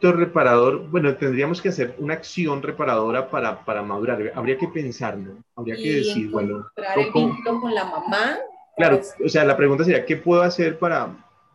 [0.00, 4.32] Reparador, bueno, tendríamos que hacer una acción reparadora para, para madurar.
[4.34, 6.66] Habría que pensarlo, habría que decir, bueno.
[6.76, 8.38] el vínculo con la mamá.
[8.76, 11.08] Claro, pues o sea, la pregunta sería, ¿qué puedo hacer para,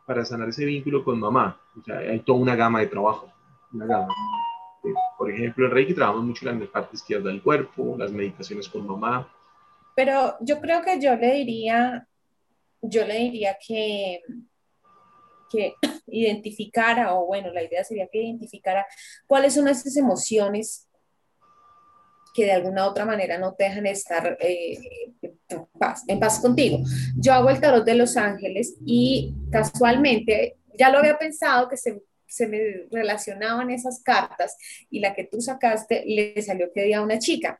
[0.06, 1.60] para sanar ese vínculo con mamá?
[1.80, 3.32] O sea, hay toda una gama de trabajo,
[3.74, 4.08] una gama.
[5.18, 8.86] Por ejemplo, el Reiki trabajamos mucho en la parte izquierda del cuerpo, las meditaciones con
[8.86, 9.28] mamá.
[9.96, 12.06] Pero yo creo que yo le diría
[12.90, 14.22] yo le diría que,
[15.56, 15.74] que
[16.08, 18.86] identificara, o bueno, la idea sería que identificara
[19.28, 20.88] cuáles son esas emociones
[22.34, 24.78] que de alguna otra manera no te dejan estar eh,
[25.22, 26.80] en, paz, en paz contigo.
[27.18, 32.04] Yo hago el tarot de los ángeles y casualmente ya lo había pensado que se,
[32.28, 32.60] se me
[32.92, 34.58] relacionaban esas cartas
[34.90, 37.58] y la que tú sacaste le salió que día una chica.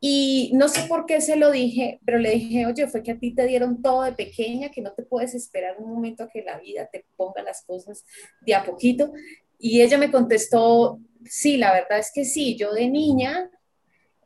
[0.00, 3.18] Y no sé por qué se lo dije, pero le dije, oye, fue que a
[3.18, 6.42] ti te dieron todo de pequeña, que no te puedes esperar un momento a que
[6.42, 8.04] la vida te ponga las cosas
[8.42, 9.12] de a poquito.
[9.58, 13.50] Y ella me contestó, sí, la verdad es que sí, yo de niña,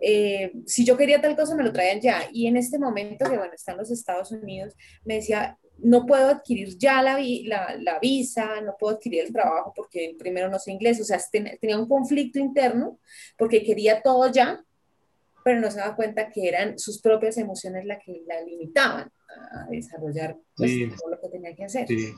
[0.01, 2.29] eh, si yo quería tal cosa, me lo traían ya.
[2.33, 6.29] Y en este momento, que bueno, está en los Estados Unidos, me decía, no puedo
[6.29, 7.19] adquirir ya la,
[7.79, 11.21] la, visa, no puedo adquirir el trabajo porque primero no sé inglés, o sea,
[11.61, 12.99] tenía un conflicto interno
[13.37, 14.65] porque quería todo ya,
[15.45, 19.67] pero no se daba cuenta que eran sus propias emociones las que la limitaban a
[19.71, 21.87] desarrollar pues, todo lo que tenía que hacer.
[21.87, 22.15] Sí.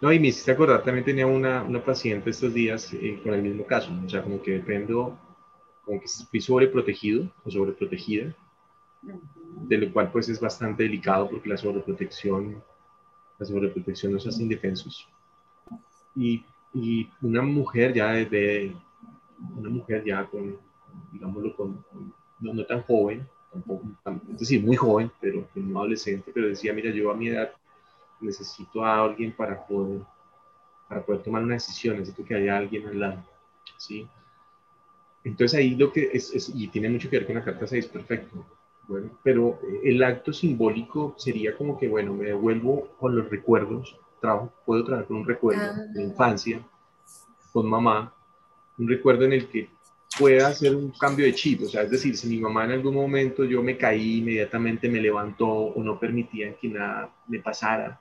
[0.00, 3.42] No, y me hiciste acordar, también tenía una, una paciente estos días eh, con el
[3.42, 5.18] mismo caso, o sea, como que dependo,
[5.84, 8.34] como que fui sobreprotegido o sobreprotegida,
[9.02, 12.62] de lo cual pues es bastante delicado porque la sobreprotección,
[13.38, 15.08] la sobreprotección nos hace indefensos.
[16.14, 18.74] Y, y una mujer ya de,
[19.56, 20.58] una mujer ya con,
[21.12, 21.84] digámoslo, con,
[22.40, 23.84] no, no tan joven, tampoco,
[24.32, 27.52] es decir, muy joven, pero no adolescente, pero decía, mira, yo a mi edad
[28.20, 30.00] necesito a alguien para poder,
[30.88, 33.24] para poder tomar una decisión, necesito que haya alguien al lado,
[33.76, 34.06] ¿sí?
[35.24, 37.86] Entonces ahí lo que es, es, y tiene mucho que ver con la carta 6,
[37.86, 38.44] perfecto,
[38.88, 44.52] bueno, pero el acto simbólico sería como que, bueno, me devuelvo con los recuerdos, trabajo,
[44.64, 45.62] puedo trabajar con un recuerdo
[45.94, 46.60] de infancia,
[47.52, 48.12] con mamá,
[48.78, 49.68] un recuerdo en el que
[50.20, 52.94] pueda hacer un cambio de chip, o sea, es decir, si mi mamá en algún
[52.94, 57.98] momento yo me caí, inmediatamente me levantó o no permitía que nada me pasara,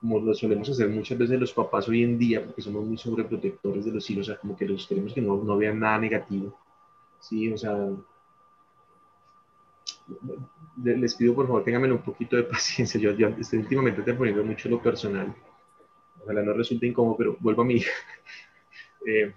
[0.00, 3.84] como lo solemos hacer muchas veces los papás hoy en día, porque somos muy sobreprotectores
[3.84, 6.58] de los hijos, o sea, como que los queremos que no, no vean nada negativo,
[7.20, 7.52] ¿sí?
[7.52, 7.76] O sea,
[10.82, 14.68] les pido por favor, ténganme un poquito de paciencia, yo, yo estoy últimamente poniendo mucho
[14.68, 15.32] lo personal,
[16.24, 17.76] ojalá no resulte incómodo, pero vuelvo a mi
[19.06, 19.32] eh,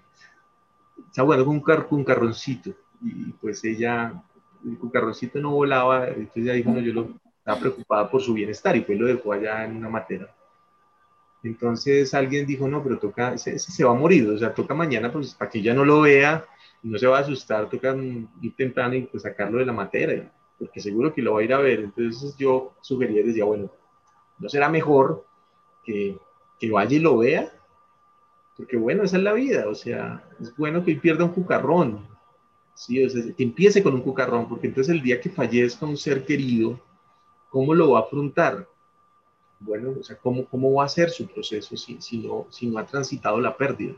[1.06, 2.70] estaba jugando con un, car un carroncito
[3.02, 4.22] y pues ella,
[4.64, 8.76] el carroncito no volaba, entonces ella dijo, no, yo lo, estaba preocupada por su bienestar
[8.76, 10.34] y pues lo dejó allá en una matera.
[11.42, 15.12] Entonces alguien dijo, no, pero toca, ese, se va a morir, o sea, toca mañana
[15.12, 16.44] pues para que ella no lo vea
[16.84, 20.80] no se va a asustar, toca ir temprano y pues sacarlo de la matera, porque
[20.80, 21.80] seguro que lo va a ir a ver.
[21.80, 23.70] Entonces yo sugería, decía, bueno,
[24.38, 25.24] ¿no será mejor
[25.82, 26.18] que,
[26.60, 27.50] que vaya y lo vea?
[28.56, 32.06] Porque bueno, esa es la vida, o sea, es bueno que pierda un cucarrón,
[32.74, 33.04] ¿sí?
[33.04, 36.24] O sea, que empiece con un cucarrón, porque entonces el día que fallezca un ser
[36.24, 36.80] querido,
[37.50, 38.68] ¿cómo lo va a afrontar?
[39.64, 42.78] bueno, o sea, ¿cómo, cómo va a ser su proceso si, si, no, si no
[42.78, 43.94] ha transitado la pérdida?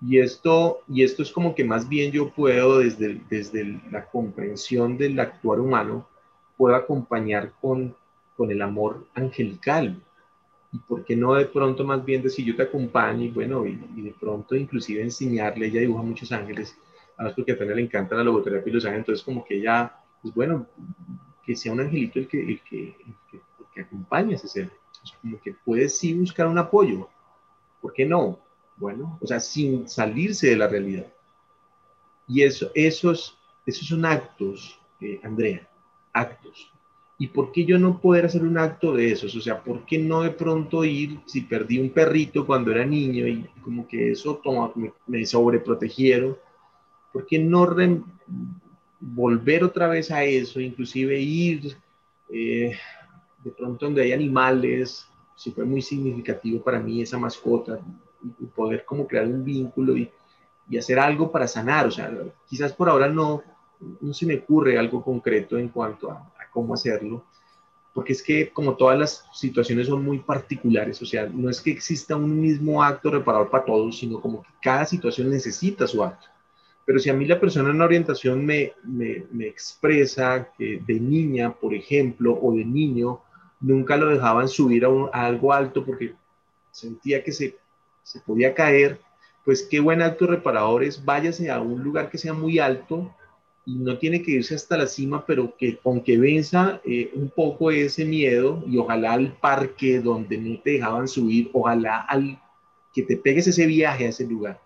[0.00, 4.96] Y esto, y esto es como que más bien yo puedo, desde, desde la comprensión
[4.96, 6.06] del actuar humano,
[6.56, 7.96] puedo acompañar con,
[8.36, 10.00] con el amor angelical.
[10.72, 14.02] Y por qué no de pronto más bien decir yo te acompaño y bueno, y,
[14.02, 16.76] de pronto inclusive enseñarle, ella dibuja muchos ángeles,
[17.16, 19.94] además porque a Tania le encanta la logoterapia y los ángeles, entonces como que ella,
[20.20, 20.66] pues bueno,
[21.44, 23.40] que sea un angelito el que, el que, el que
[23.78, 24.70] que acompaña ese ser.
[25.22, 27.08] como que puedes sí buscar un apoyo.
[27.80, 28.40] ¿Por qué no?
[28.76, 31.06] Bueno, o sea, sin salirse de la realidad.
[32.26, 35.68] Y eso, esos, esos son actos, eh, Andrea,
[36.12, 36.72] actos.
[37.20, 39.34] ¿Y por qué yo no poder hacer un acto de esos?
[39.34, 43.26] O sea, ¿por qué no de pronto ir, si perdí un perrito cuando era niño
[43.26, 44.72] y como que eso toma,
[45.06, 46.36] me, sobreprotegieron,
[47.12, 47.66] ¿por qué no
[49.00, 51.76] volver otra vez a eso, inclusive ir
[52.30, 52.76] eh,
[53.42, 57.80] de pronto donde hay animales, sí fue muy significativo para mí esa mascota,
[58.40, 60.10] y poder como crear un vínculo y,
[60.68, 62.12] y hacer algo para sanar, o sea,
[62.48, 63.42] quizás por ahora no,
[64.00, 67.24] no se me ocurre algo concreto en cuanto a, cómo hacerlo,
[67.92, 71.70] porque es que como todas las situaciones son muy particulares, o sea, no es que
[71.70, 76.26] exista un mismo acto reparador para todos, sino como que cada situación necesita su acto.
[76.84, 81.00] Pero si a mí la persona en la orientación me, me, me expresa que de
[81.00, 83.20] niña, por ejemplo, o de niño,
[83.60, 86.14] nunca lo dejaban subir a, algo alto porque
[86.70, 87.56] sentía que se,
[88.02, 89.00] se, podía caer,
[89.44, 93.14] pues qué buen acto reparador es, váyase a un lugar que sea muy alto
[93.68, 97.70] y no tiene que irse hasta la cima, pero que aunque venza eh, un poco
[97.70, 102.40] ese miedo y ojalá al parque donde no te dejaban subir, ojalá al
[102.94, 104.58] que te pegues ese viaje a ese lugar.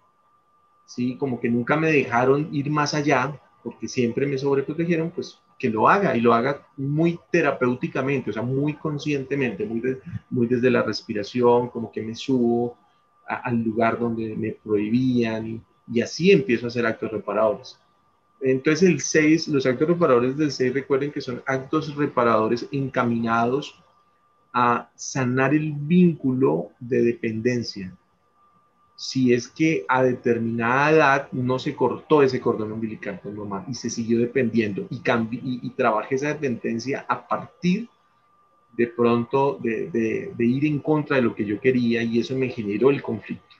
[0.87, 5.69] Sí, como que nunca me dejaron ir más allá porque siempre me sobreprotegieron, pues que
[5.69, 9.83] lo haga y lo haga muy terapéuticamente, o sea, muy conscientemente, muy,
[10.31, 12.79] muy desde la respiración, como que me subo
[13.27, 17.82] al lugar donde me prohibían y, así empiezo a hacer actos reparadores.
[18.43, 23.79] Entonces el 6, los actos reparadores del 6 recuerden que son actos reparadores encaminados
[24.53, 27.97] a sanar el vínculo de dependencia
[29.03, 33.75] si es que a determinada edad no se cortó ese cordón umbilical con mamá y
[33.75, 35.01] se siguió dependiendo y,
[35.67, 37.89] y, trabajé esa dependencia a partir
[38.77, 39.89] de pronto de,
[40.37, 43.57] de, ir en contra de lo que yo quería y eso me generó el conflicto.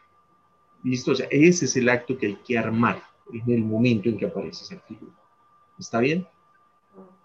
[0.85, 1.11] ¿Listo?
[1.11, 4.27] O sea, ese es el acto que hay que armar en el momento en que
[4.27, 5.13] aparece esa figura.
[5.79, 6.27] ¿Está bien?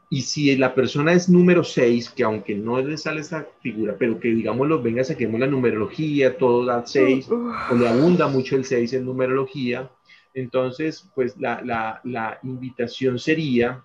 [0.09, 4.19] Y si la persona es número 6, que aunque no le sale esa figura, pero
[4.19, 8.93] que digámoslo, venga, saquemos la numerología, todo da 6, o le abunda mucho el 6
[8.93, 9.91] en numerología,
[10.33, 13.83] entonces, pues la, la, la invitación sería,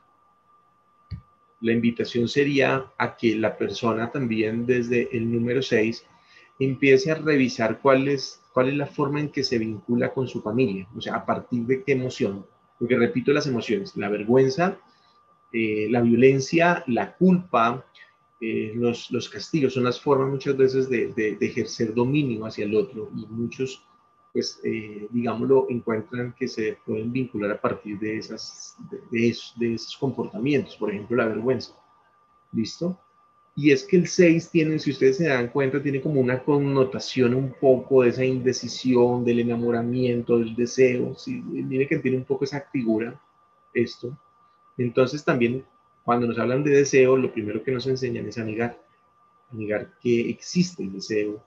[1.61, 6.07] la invitación sería a que la persona también desde el número 6
[6.59, 10.43] empiece a revisar cuál es, cuál es la forma en que se vincula con su
[10.43, 12.47] familia, o sea, a partir de qué emoción.
[12.79, 14.79] Porque repito las emociones, la vergüenza,
[15.53, 17.85] eh, la violencia, la culpa,
[18.41, 22.75] eh, los, los, castigos son las formas muchas veces de, de, ejercer dominio hacia el
[22.75, 23.85] otro y muchos,
[24.33, 28.77] pues, eh, digámoslo, encuentran que se pueden vincular a partir de, esas,
[29.11, 31.75] de, esos, de esos comportamientos, por ejemplo, la vergüenza.
[32.51, 32.99] ¿Listo?
[33.55, 37.35] Y es que el 6 tiene, si ustedes se dan cuenta, tiene como una connotación
[37.35, 41.15] un poco de esa indecisión, del enamoramiento, del deseo.
[41.17, 41.43] ¿sí?
[41.69, 43.21] Tiene que tiene un poco esa figura,
[43.75, 44.17] esto.
[44.79, 45.65] Entonces también
[46.05, 48.79] cuando nos hablan de deseo, lo primero que nos enseñan es a negar,
[49.51, 51.43] a negar que existe el deseo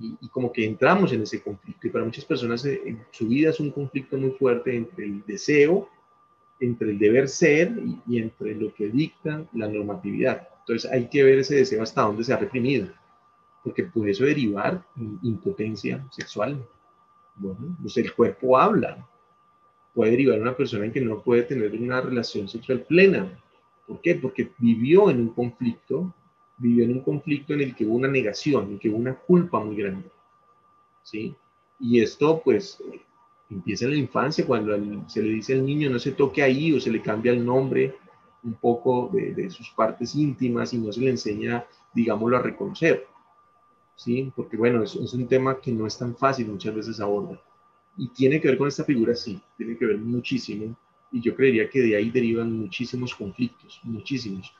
[0.00, 1.86] y, como que entramos en ese conflicto.
[1.86, 5.24] Y para muchas personas eh, en su vida es un conflicto muy fuerte entre el
[5.26, 5.88] deseo,
[6.60, 7.72] entre el deber ser
[8.06, 10.48] y, entre lo que dicta la normatividad.
[10.68, 12.88] Entonces hay que ver ese deseo hasta dónde se ha reprimido,
[13.64, 16.62] porque puede eso derivar en impotencia sexual.
[17.36, 19.08] Bueno, pues el cuerpo habla,
[19.94, 23.32] puede derivar una persona en que no puede tener una relación sexual plena.
[23.86, 24.16] ¿Por qué?
[24.16, 26.12] Porque vivió en un conflicto,
[26.58, 29.14] vivió en un conflicto en el que hubo una negación, en el que hubo una
[29.14, 30.10] culpa muy grande.
[31.02, 31.34] ¿Sí?
[31.80, 32.82] Y esto, pues,
[33.48, 34.76] empieza en la infancia, cuando
[35.08, 37.96] se le dice al niño no se toque ahí o se le cambia el nombre
[38.42, 43.06] un poco de, sus partes íntimas y no se le enseña, digámoslo, a reconocer.
[43.96, 44.32] ¿Sí?
[44.34, 47.42] Porque, bueno, es, un tema que no es tan fácil muchas veces abordar.
[47.96, 50.76] Y tiene que ver con esta figura, sí, tiene que ver muchísimo.
[51.10, 54.54] Y yo creería que de ahí derivan muchísimos conflictos, muchísimos.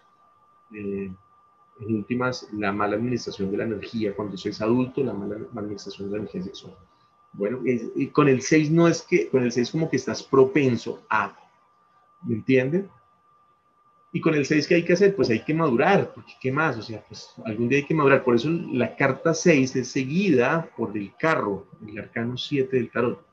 [0.72, 1.12] Eh,
[1.80, 6.08] en últimas, la mala administración de la energía, cuando se es adulto, la mala administración
[6.08, 6.74] de la energía sexual.
[7.32, 11.02] Bueno, y con el 6 no es que, con el 6 como que estás propenso
[11.08, 11.38] a,
[12.22, 12.90] ¿me entienden?
[14.12, 15.14] Y con el 6, ¿qué hay que hacer?
[15.14, 16.78] Pues hay que madurar, porque ¿qué más?
[16.78, 18.24] O sea, pues algún día hay que madurar.
[18.24, 23.28] Por eso la carta 6 es seguida por el carro, el arcano 7 del tarot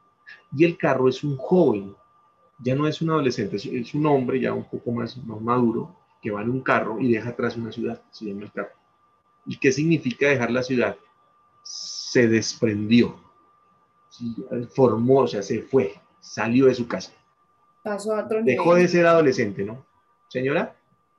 [0.55, 1.95] y el carro es un joven,
[2.59, 6.41] ya no es un adolescente, es, un hombre ya un poco más, maduro que va
[6.41, 8.71] en un carro y deja atrás una ciudad, se llama el carro.
[9.45, 10.97] ¿Y qué significa dejar la ciudad?
[11.61, 13.19] Se desprendió,
[14.73, 17.11] formó, o sea, se fue, salió de su casa.
[17.83, 18.55] Pasó a otro nivel.
[18.55, 19.85] Dejó de ser adolescente, ¿no?
[20.35, 20.75] Señora.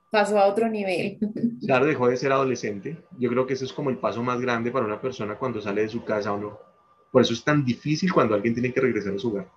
[0.09, 1.17] Pasó a otro nivel.
[1.65, 2.97] Claro, dejó de ser adolescente.
[3.19, 5.81] Yo creo que eso es como el paso más grande para una persona cuando sale
[5.81, 6.67] de su casa o no
[7.11, 9.49] por eso es tan difícil cuando alguien tiene que regresar a su hogar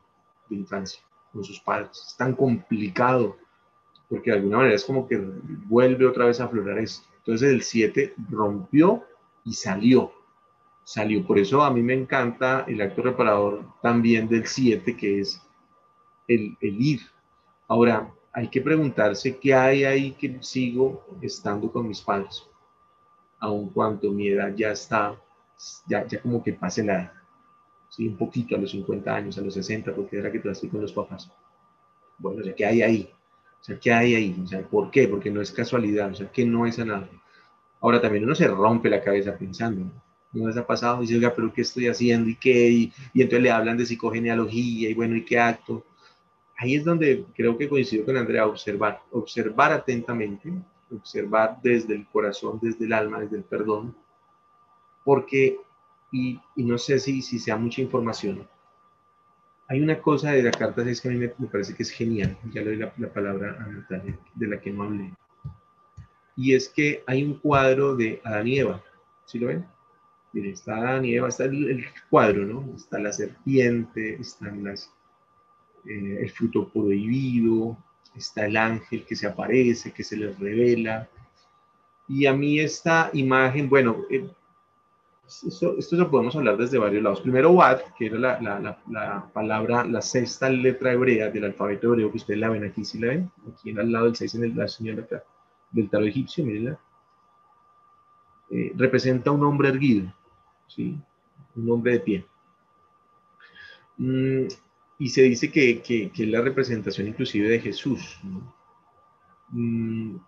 [0.48, 1.90] de infancia con sus padres.
[2.08, 3.36] Es tan complicado,
[4.08, 7.06] porque de alguna manera es como que vuelve otra vez a aflorar esto.
[7.18, 9.04] Entonces el 7 rompió
[9.44, 10.12] y salió.
[10.84, 11.26] Salió.
[11.26, 15.42] Por eso a mí me encanta el acto reparador también del 7, que es
[16.26, 17.00] el, el ir.
[17.68, 22.46] Ahora, hay que preguntarse qué hay ahí que sigo estando con mis padres,
[23.38, 25.16] aun cuando mi edad ya está,
[25.86, 27.12] ya, ya como que pase la edad.
[27.90, 28.08] ¿sí?
[28.08, 30.80] un poquito a los 50 años, a los 60, porque era que te estoy con
[30.80, 31.30] los papás.
[32.18, 33.10] Bueno, o sea, ¿qué hay ahí?
[33.60, 34.40] O sea, ¿qué hay ahí?
[34.42, 35.08] O sea, ¿por qué?
[35.08, 37.08] Porque no es casualidad, o sea, que no es nada.
[37.80, 39.90] Ahora también uno se rompe la cabeza pensando,
[40.32, 40.46] ¿no?
[40.46, 41.00] les ha pasado?
[41.00, 42.30] Dice, oiga, pero ¿qué estoy haciendo?
[42.30, 42.70] ¿Y qué?
[42.70, 45.84] Y, y entonces le hablan de psicogenealogía y bueno, ¿y qué acto?
[46.60, 50.52] Ahí es donde creo que coincido con Andrea, observar, observar atentamente,
[50.94, 53.96] observar desde el corazón, desde el alma, desde el perdón,
[55.02, 55.56] porque
[56.12, 58.46] y, no sé si, si sea mucha información.
[59.68, 62.36] Hay una cosa de la carta 6 que a mí me, parece que es genial,
[62.52, 65.14] ya le doy la, palabra a Natalia, de la que no hablé.
[66.36, 68.82] Y es que hay un cuadro de Adán y Eva,
[69.24, 69.64] ¿sí lo ven?
[70.34, 72.74] Miren, está Adán y Eva, está el, cuadro, ¿no?
[72.76, 74.92] Está la serpiente, están las,
[75.86, 77.76] eh, el fruto prohibido,
[78.14, 81.08] está el ángel que se aparece, que se les revela.
[82.08, 84.28] Y a mí esta imagen, bueno, eh,
[85.46, 87.20] esto, esto lo podemos hablar desde varios lados.
[87.20, 92.10] Primero, Wat, que era la, la, la, palabra, la sexta letra hebrea del alfabeto hebreo,
[92.10, 93.30] que ustedes la ven aquí, ¿sí la ven?
[93.52, 95.06] Aquí al lado del 6 en el, la señal
[95.70, 96.78] del tarot egipcio, mirenla.
[98.50, 100.12] Eh, representa un hombre erguido,
[100.66, 100.98] ¿sí?
[101.54, 102.26] Un hombre de pie.
[103.98, 104.48] Mm,
[105.00, 108.20] y se dice que, que, que, es la representación inclusive de Jesús.
[108.22, 108.54] ¿no?
[109.48, 110.18] Mm,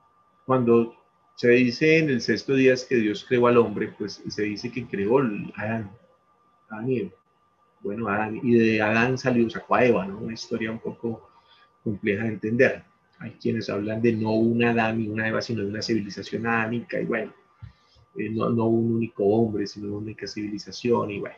[0.46, 0.96] cuando
[1.34, 4.86] se dice en el sexto día que Dios creó al hombre, pues se dice que
[4.86, 5.90] creó a Adán.
[7.80, 10.18] Bueno, Adán, y de Adán salió, sacó a Eva, ¿no?
[10.18, 11.28] Una historia un poco
[11.84, 12.82] compleja de entender.
[13.18, 16.98] hay quienes hablan de no una Adán y una Eva, sino de una civilización ánica,
[16.98, 17.34] y bueno,
[18.16, 21.36] eh, no, no, un único hombre, sino una única civilización, y bueno.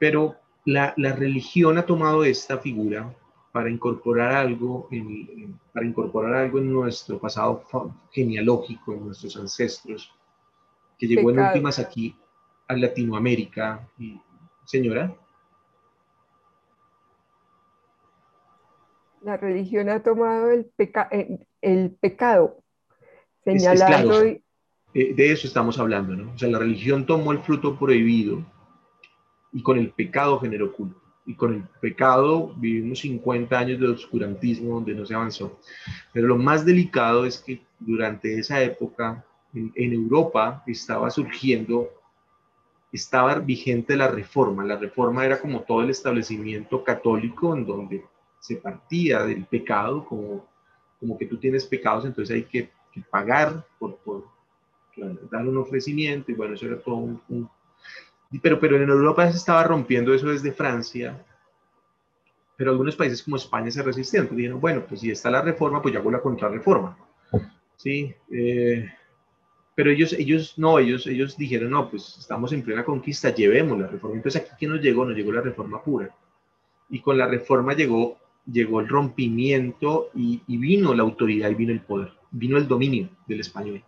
[0.00, 0.36] Pero
[0.66, 3.14] la, la religión ha tomado esta figura
[3.52, 7.64] para incorporar algo en, para incorporar algo en nuestro pasado
[8.10, 10.12] genealógico, en nuestros ancestros,
[10.98, 12.14] que llegó en últimas aquí
[12.68, 13.88] a Latinoamérica.
[13.98, 14.20] Y,
[14.64, 15.14] señora.
[19.22, 20.70] La religión ha tomado el,
[21.12, 22.62] eh, el pecado,
[23.44, 24.22] señalando...
[24.22, 26.32] Eh, de eso estamos hablando, ¿no?
[26.32, 28.44] O sea, la religión tomó el fruto prohibido
[29.56, 34.74] y con el pecado generó culto y con el pecado vivimos 50 años de oscurantismo
[34.74, 35.58] donde no se avanzó.
[36.12, 41.88] Pero lo más delicado es que durante esa época en, Europa estaba surgiendo,
[42.92, 44.62] estaba vigente la reforma.
[44.62, 48.04] La reforma era como todo el establecimiento católico en donde
[48.38, 50.46] se partía del pecado, como,
[51.00, 52.70] como que tú tienes pecados, entonces hay que,
[53.10, 54.24] pagar por, por,
[55.30, 57.50] dar un ofrecimiento y bueno, eso era todo un
[58.42, 61.24] pero, pero en Europa se estaba rompiendo eso desde Francia,
[62.56, 64.22] pero algunos países como España se resistían.
[64.22, 66.96] Entonces dijeron, bueno, pues si está la reforma, pues yo hago la contrarreforma.
[67.76, 68.90] Sí, eh,
[69.74, 73.86] pero ellos, ellos no, ellos, ellos dijeron, no, pues estamos en plena conquista, llevemos la
[73.86, 74.16] reforma.
[74.16, 76.14] Entonces aquí que nos llegó, nos llegó la reforma pura.
[76.88, 78.16] Y con la reforma llegó,
[78.50, 83.10] llegó el rompimiento y, y vino la autoridad y vino el poder, vino el dominio
[83.26, 83.84] del español.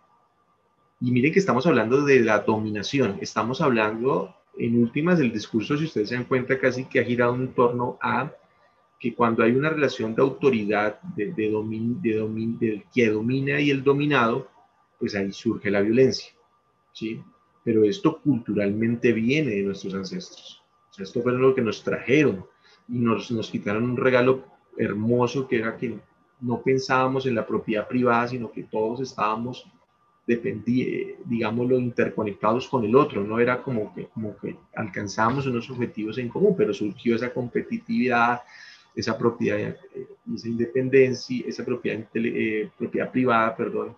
[1.01, 5.85] Y miren que estamos hablando de la dominación, estamos hablando en últimas del discurso, si
[5.85, 8.31] ustedes se dan cuenta, casi que ha girado en torno a
[8.99, 11.49] que cuando hay una relación de autoridad, de, de,
[12.01, 14.49] de del que domina y el dominado,
[14.99, 16.33] pues ahí surge la violencia,
[16.91, 17.21] ¿sí?
[17.63, 20.61] Pero esto culturalmente viene de nuestros ancestros.
[20.89, 22.45] O sea, esto fue lo que nos trajeron
[22.89, 24.43] y nos, nos quitaron un regalo
[24.77, 25.97] hermoso que era que
[26.41, 29.65] no pensábamos en la propiedad privada, sino que todos estábamos
[30.29, 36.19] dependía, digámoslo, interconectados con el otro, no era como que, como que alcanzábamos unos objetivos
[36.19, 38.41] en común, pero surgió esa competitividad,
[38.95, 43.95] esa propiedad, eh, esa independencia, esa propiedad, eh, propiedad privada, perdón,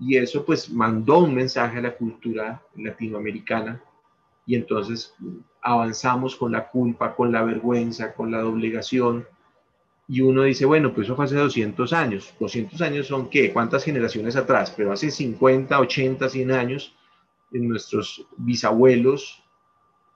[0.00, 3.80] y eso pues mandó un mensaje a la cultura latinoamericana.
[4.46, 5.14] Y entonces
[5.62, 9.26] avanzamos con la culpa, con la vergüenza, con la doblegación,
[10.10, 12.34] y uno dice, bueno, pues eso fue hace 200 años.
[12.40, 13.52] 200 años son qué?
[13.52, 14.72] ¿Cuántas generaciones atrás?
[14.74, 16.94] Pero hace 50, 80, 100 años,
[17.52, 19.42] en nuestros bisabuelos,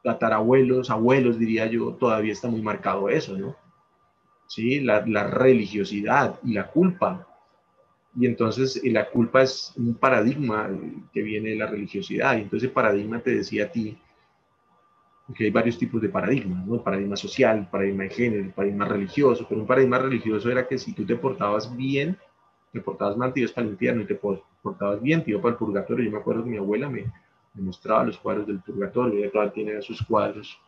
[0.03, 3.55] tatarabuelos, abuelos, diría yo, todavía está muy marcado eso, ¿no?
[4.47, 7.29] Sí, la, religiosidad y la culpa.
[8.19, 10.71] Y entonces la culpa es un paradigma
[11.13, 12.39] que viene de la religiosidad.
[12.39, 13.99] Y entonces el paradigma te decía a ti,
[15.27, 16.75] porque hay varios tipos de paradigmas, ¿no?
[16.75, 20.93] El paradigma social, paradigma de género, paradigma religioso, pero un paradigma religioso era que si
[20.93, 22.19] tú te portabas bien,
[22.73, 24.19] te portabas mal, te ibas para el infierno, y te
[24.63, 26.05] portabas bien, te ibas para el purgatorio.
[26.05, 27.05] Yo me acuerdo que mi abuela me,
[27.55, 30.59] me mostraba los cuadros del purgatorio, ella todavía tiene sus cuadros.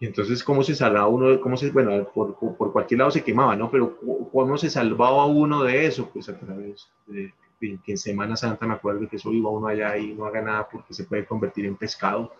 [0.00, 1.40] Y entonces, ¿cómo se salvaba uno?
[1.40, 3.70] ¿Cómo se, bueno, por, por, cualquier lado se quemaba, ¿no?
[3.70, 3.96] Pero
[4.32, 6.10] ¿cómo se salvaba uno de eso?
[6.12, 9.96] Pues a través de, que en Semana Santa me acuerdo que eso iba uno allá
[9.96, 12.32] y no haga nada porque se puede convertir en pescado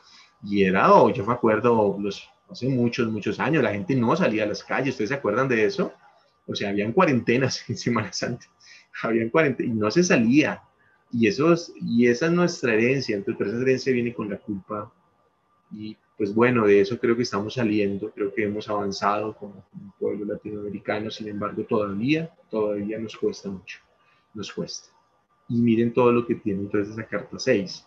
[0.42, 4.44] y era, oh, yo me acuerdo, los, hace muchos, muchos años, la gente no salía
[4.44, 5.92] a las calles, ¿ustedes se acuerdan de eso?
[6.46, 8.46] O sea, habían cuarentenas en Semana Santa,
[9.02, 10.62] habían cuarentenas y no se salía.
[11.12, 14.90] Y, eso y esa es nuestra herencia, entonces esa herencia viene con la culpa.
[15.70, 19.92] Y pues bueno, de eso creo que estamos saliendo, creo que hemos avanzado como un
[19.98, 23.78] pueblo latinoamericano, sin embargo todavía, todavía nos cuesta mucho,
[24.34, 24.88] nos cuesta.
[25.48, 27.86] Y miren todo lo que tiene entonces esa carta 6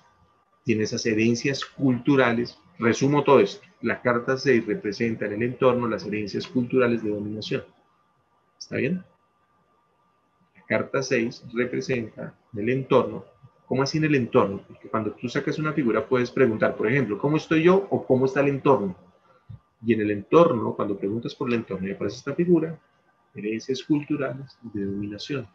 [0.66, 2.60] tiene esas herencias culturales.
[2.80, 3.66] Resumo todo esto.
[3.82, 7.64] La carta 6 representa en el entorno las herencias culturales de dominación.
[8.60, 9.06] ¿Está bien?
[10.56, 13.24] La carta 6 representa en el entorno.
[13.68, 14.64] ¿Cómo así en el entorno?
[14.68, 18.26] Porque cuando tú sacas una figura puedes preguntar, por ejemplo, ¿cómo estoy yo o cómo
[18.26, 18.96] está el entorno?
[19.86, 22.80] Y en el entorno, cuando preguntas por el entorno y aparece esta figura,
[23.36, 25.48] herencias culturales de dominación.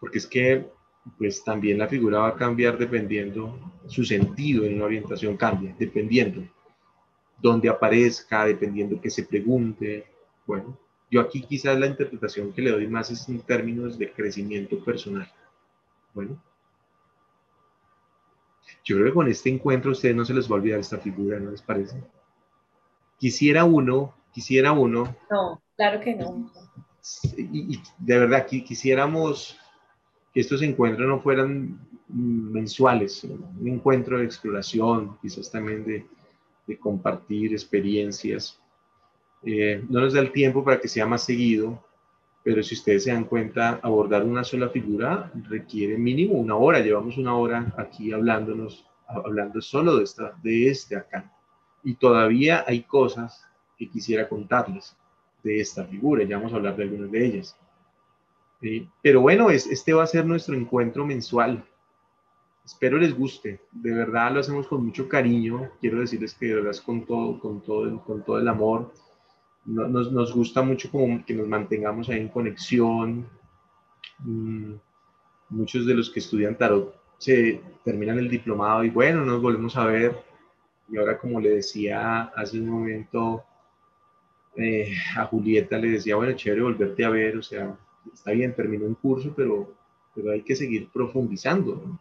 [0.00, 0.66] Porque es que
[1.18, 6.42] pues también la figura va a cambiar dependiendo, su sentido en una orientación cambia, dependiendo
[7.40, 10.06] dónde aparezca, dependiendo que se pregunte.
[10.46, 10.78] Bueno,
[11.10, 15.30] yo aquí quizás la interpretación que le doy más es en términos de crecimiento personal.
[16.14, 16.40] Bueno,
[18.84, 20.98] yo creo que con este encuentro a ustedes no se les va a olvidar esta
[20.98, 22.02] figura, ¿no les parece?
[23.18, 25.16] Quisiera uno, quisiera uno.
[25.30, 26.50] No, claro que no.
[27.36, 29.58] Y, y de verdad, quisiéramos
[30.32, 31.78] que estos encuentros no fueran
[32.08, 36.06] mensuales, un encuentro de exploración, quizás también de,
[36.80, 38.58] compartir experiencias,
[39.44, 41.82] Eh, no nos da el tiempo para que sea más seguido,
[42.42, 46.80] pero si ustedes se dan cuenta, abordar una sola figura requiere mínimo una hora.
[46.80, 51.32] Llevamos una hora aquí hablándonos, hablando solo de, esta, de este acá.
[51.84, 53.46] Y todavía hay cosas
[53.78, 54.96] que quisiera contarles
[55.42, 56.24] de esta figura.
[56.24, 57.56] Ya vamos a hablar de algunas de ellas.
[59.02, 61.64] Pero bueno, es, este va a ser nuestro encuentro mensual.
[62.64, 63.60] Espero les guste.
[63.72, 65.70] De verdad lo hacemos con mucho cariño.
[65.80, 68.92] Quiero decirles que de verdad es con todo, con todo, el amor
[69.64, 70.90] nos, gusta mucho
[71.26, 73.28] que nos mantengamos ahí en conexión.
[74.18, 74.74] Mm,
[75.50, 79.86] muchos de los que estudian tarot se terminan el diplomado y bueno, nos volvemos a
[79.86, 80.16] ver.
[80.88, 83.44] Y ahora, como le decía hace un momento
[84.56, 87.76] eh, a Julieta, le decía, bueno, chévere volverte a ver, o sea,
[88.12, 89.72] está bien, terminó un curso, pero,
[90.14, 91.98] pero hay que seguir profundizando.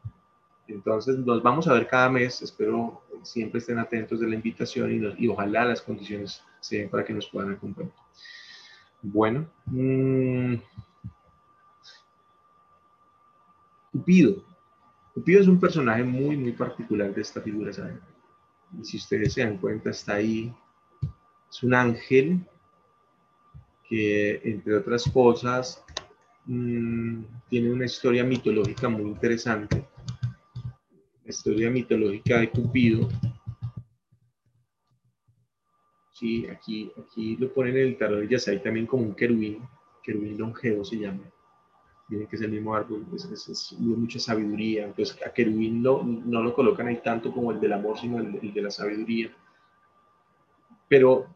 [0.67, 5.27] Entonces, nos vamos a ver cada mes, espero siempre estén atentos de la invitación y,
[5.27, 7.91] ojalá las condiciones sean para que nos puedan acompañar.
[9.01, 10.55] Bueno, mmm,
[13.91, 14.41] Cupido.
[15.13, 17.99] Cupido es un personaje muy, muy particular de esta figura, ¿saben?
[18.83, 20.53] Si ustedes se dan cuenta, está ahí.
[21.49, 22.47] Es un ángel
[23.89, 25.83] que, entre otras cosas,
[26.45, 29.85] mmm, tiene una historia mitológica muy interesante
[31.31, 33.09] historia mitológica de Cupido.
[36.11, 39.63] Sí, aquí, aquí lo ponen en el tarot de Yasai también como un querubín,
[40.03, 41.23] querubín longevo se llama.
[42.09, 44.85] Miren que es el mismo árbol, es, es, mucha sabiduría.
[44.85, 46.03] Entonces a querubín no
[46.43, 49.31] lo colocan ahí tanto como el del amor, sino el, de la sabiduría.
[50.87, 51.27] Pero,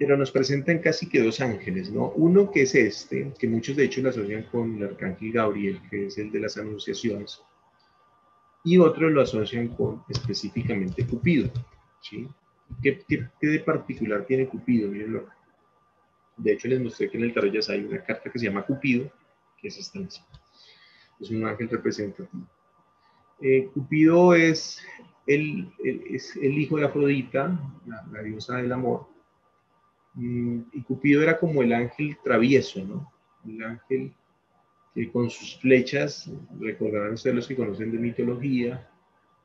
[0.00, 2.08] pero nos presentan casi que dos ángeles, ¿no?
[2.16, 6.06] Uno que es este, que muchos de hecho lo asocian con el arcángel Gabriel, que
[6.06, 7.42] es el de las anunciaciones
[8.64, 11.50] y otros lo asocian con específicamente Cupido.
[12.00, 12.28] ¿sí?
[12.82, 13.04] ¿Qué,
[13.40, 14.90] de particular tiene Cupido?
[14.90, 15.28] Mirenlo.
[16.36, 18.64] De hecho, les mostré que en el tarot ya hay una carta que se llama
[18.64, 19.10] Cupido,
[19.60, 20.26] que es esta misma.
[21.18, 22.46] Es un ángel representativo.
[23.42, 24.82] Eh, Cupido es
[25.26, 29.06] el, es el, hijo de Afrodita, la, diosa del amor.
[30.14, 33.12] Mm, y Cupido era como el ángel travieso, ¿no?
[33.46, 34.12] El ángel
[34.94, 38.88] que con sus flechas, recordarán ustedes los que conocen de mitología,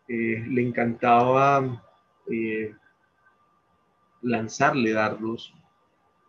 [0.07, 1.83] eh, le encantaba
[2.31, 2.73] eh,
[4.21, 5.53] lanzarle dardos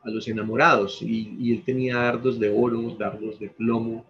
[0.05, 4.05] a los enamorados y, él tenía dardos de oro, dardos de plomo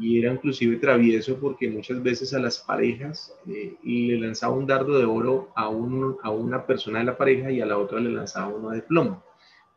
[0.00, 4.98] y era inclusive travieso porque muchas veces a las parejas eh, le lanzaba un dardo
[4.98, 8.10] de oro a, un, a una persona de la pareja y a la otra le
[8.10, 9.22] lanzaba uno de plomo.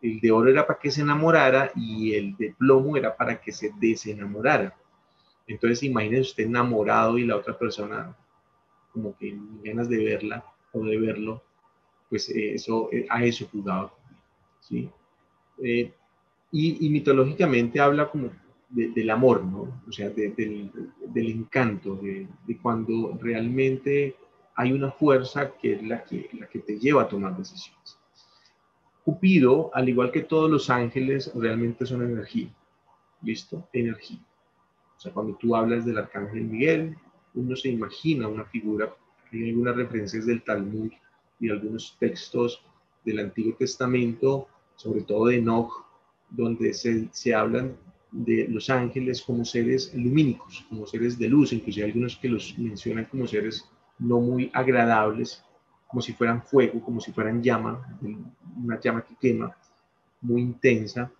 [0.02, 3.52] El de oro era para que se enamorara y el de plomo era para que
[3.52, 4.76] se desenamorara.
[5.48, 8.16] Entonces, imagínese usted enamorado y la otra persona
[8.92, 11.44] como que ganas de verla o de verlo,
[12.10, 13.94] pues eh, eso, eh, a eso jugaba.
[14.62, 14.90] ¿sí?
[15.62, 15.94] Eh,
[16.52, 18.30] y, mitológicamente habla como
[18.70, 19.82] del amor, ¿no?
[19.88, 20.72] O sea, del,
[21.14, 22.28] encanto, de,
[22.62, 24.16] cuando realmente
[24.56, 27.95] hay una fuerza que es que, la que te lleva a tomar decisiones.
[29.06, 32.50] Cupido, al igual que todos los ángeles, realmente son energía.
[33.22, 33.70] ¿Listo?
[33.72, 34.20] Energía.
[34.98, 36.98] O sea, cuando tú hablas del arcángel Miguel,
[37.36, 38.96] uno se imagina una figura,
[39.32, 40.92] hay algunas referencias del Talmud
[41.40, 42.66] y algunos textos
[43.04, 45.86] del Antiguo Testamento, sobre todo de Enoch,
[46.32, 47.78] donde se, se hablan
[48.12, 53.06] de los ángeles como seres lumínicos, como seres de luz, inclusive algunos que los mencionan
[53.06, 55.44] como seres no muy agradables,
[55.88, 57.98] como si fueran fuego, como si fueran llama,
[58.58, 59.56] una llama que quema,
[60.22, 61.12] muy intensa.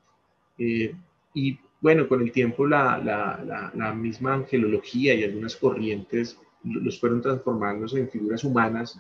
[0.58, 0.96] Eh,
[1.34, 7.22] y bueno, con el tiempo la, la, la, misma angelología y algunas corrientes los fueron
[7.22, 9.00] transformándose en figuras humanas,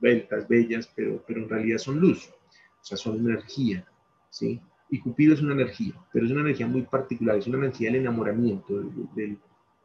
[0.00, 2.30] beltas, bellas, pero, pero en realidad son luz,
[2.80, 3.86] o sea, son energía,
[4.30, 4.60] ¿sí?
[4.88, 8.00] Y Cupido es una energía, pero es una energía muy particular, es una energía del
[8.00, 8.80] enamoramiento,
[9.14, 9.38] del,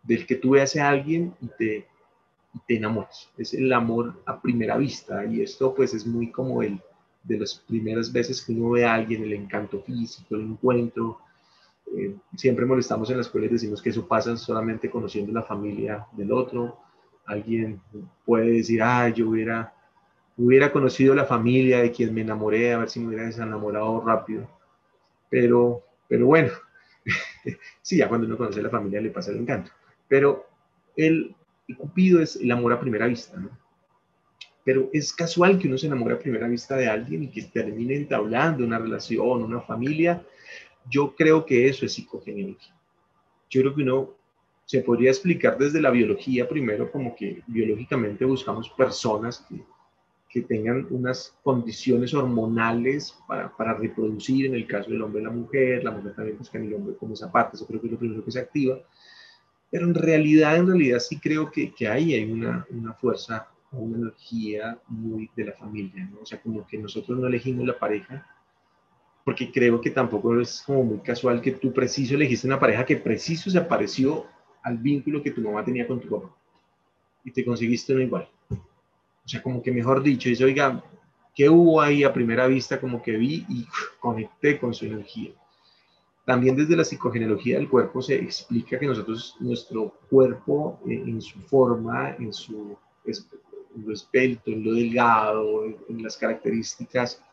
[0.04, 1.88] del que tú veas a alguien y te,
[2.54, 3.30] y te enamoras.
[3.38, 6.80] Es el amor a primera vista y esto pues es muy como el
[7.24, 11.20] de las primeras veces que uno ve a alguien, el encanto físico, el encuentro.
[11.96, 16.08] Eh, siempre molestamos en la escuela y decimos que eso pasa solamente conociendo la familia
[16.14, 16.80] del otro.
[17.26, 17.82] Alguien
[18.26, 19.74] puede decir, ah, yo hubiera,
[20.38, 24.48] hubiera conocido la familia de quien me enamoré, a ver si me hubiera desenamorado rápido.
[25.30, 26.52] Pero, pero bueno,
[27.82, 29.72] sí, ya cuando uno conoce la familia le pasa el encanto.
[30.08, 30.48] Pero
[30.96, 31.36] el,
[31.70, 33.52] y Cupido es el amor a primera vista, ¿no?
[34.66, 37.96] Pero es casual que uno se enamore a primera vista de alguien y que termine
[37.96, 40.26] entablando una relación, una familia.
[40.90, 42.74] Yo creo que eso es psicogenealogía.
[43.52, 44.16] Yo creo que uno
[44.66, 49.64] se podría explicar desde la biología primero como que biológicamente buscamos personas que,
[50.48, 55.84] tengan unas condiciones hormonales para, para, reproducir, en el caso del hombre y la mujer,
[55.84, 58.00] la mujer también busca en el hombre como esa parte, eso creo que es lo
[58.00, 58.80] primero que se activa,
[59.72, 63.98] pero en realidad, en realidad sí creo que, que ahí hay una, una fuerza, una
[63.98, 66.22] energía muy de la familia, ¿no?
[66.22, 68.26] O sea, como que nosotros no elegimos la pareja,
[69.24, 72.98] porque creo que tampoco es como muy casual que tú preciso elegiste una pareja que
[72.98, 74.26] preciso se apareció
[74.64, 76.36] al vínculo que tu mamá tenía con tu papá
[77.24, 78.28] y te conseguiste uno igual.
[78.50, 80.84] O sea, como que mejor dicho, dice, oiga,
[81.36, 82.80] ¿qué hubo ahí a primera vista?
[82.80, 83.68] Como que vi y
[84.00, 85.32] conecté con su energía.
[86.30, 91.40] También desde la psicogenealogía del cuerpo se explica que nosotros, nuestro cuerpo eh, en su
[91.40, 97.24] forma, en su en lo esbelto, en lo delgado, en las características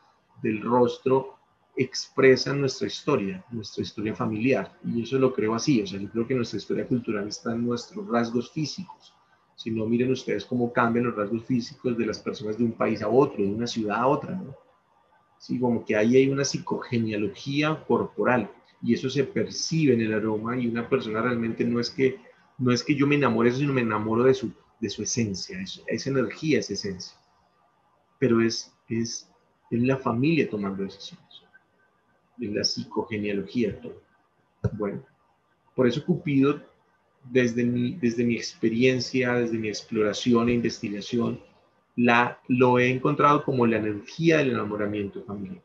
[0.41, 1.35] del rostro,
[1.75, 4.75] expresan nuestra historia, nuestra historia familiar.
[4.83, 7.67] Y eso lo creo así, o sea, yo creo que nuestra historia cultural está en
[7.67, 9.13] nuestros rasgos físicos.
[9.55, 13.03] Si no, miren ustedes cómo cambian los rasgos físicos de las personas de un país
[13.03, 14.55] a otro, de una ciudad a otra, ¿no?
[15.37, 18.49] Sí, como que ahí hay una psicogenealogía corporal
[18.81, 22.19] y eso se percibe en el aroma y una persona realmente no es que,
[22.57, 25.83] no es que yo me enamore sino me enamoro de su, de su esencia, es,
[25.87, 27.17] esa energía es esencia.
[28.19, 29.29] Pero es, es,
[29.69, 31.27] es la familia tomando decisiones
[32.39, 34.01] en la psicogenealogía todo.
[34.73, 35.03] Bueno,
[35.75, 36.61] por eso Cupido,
[37.23, 41.41] desde mi, desde mi experiencia, desde mi exploración e investigación,
[41.95, 45.63] la, lo he encontrado como la energía del enamoramiento familiar.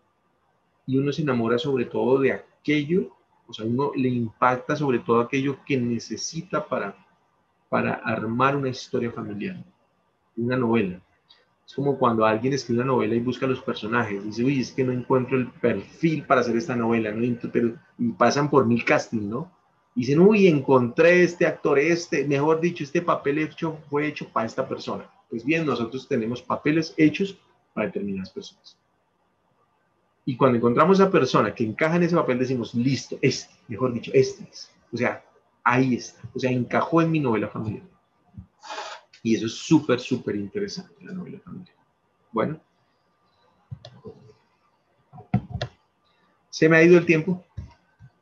[0.86, 3.10] Y uno se enamora sobre todo de aquello,
[3.46, 6.96] o sea, uno le impacta sobre todo aquello que necesita para,
[7.68, 9.62] para armar una historia familiar,
[10.36, 11.00] una novela.
[11.66, 14.24] Es como cuando alguien escribe una novela y busca los personajes.
[14.24, 17.38] Dice, uy, es que no encuentro el perfil para hacer esta novela, ¿no?
[17.52, 19.50] Pero, y pasan por mil castings, ¿no?
[19.94, 24.66] Dicen, uy, encontré este actor, este, mejor dicho, este papel hecho fue hecho para esta
[24.66, 25.10] persona.
[25.28, 27.38] Pues bien, nosotros tenemos papeles hechos
[27.74, 28.78] para determinadas personas.
[30.24, 34.10] Y cuando encontramos a persona que encaja en ese papel, decimos, listo, este, mejor dicho,
[34.14, 34.70] este es.
[34.92, 35.24] O sea,
[35.64, 36.20] ahí está.
[36.34, 37.82] O sea, encajó en mi novela familiar.
[39.22, 41.74] Y eso es súper, súper interesante, la novela familiar.
[42.30, 42.60] Bueno.
[46.50, 47.44] Se me ha ido el tiempo.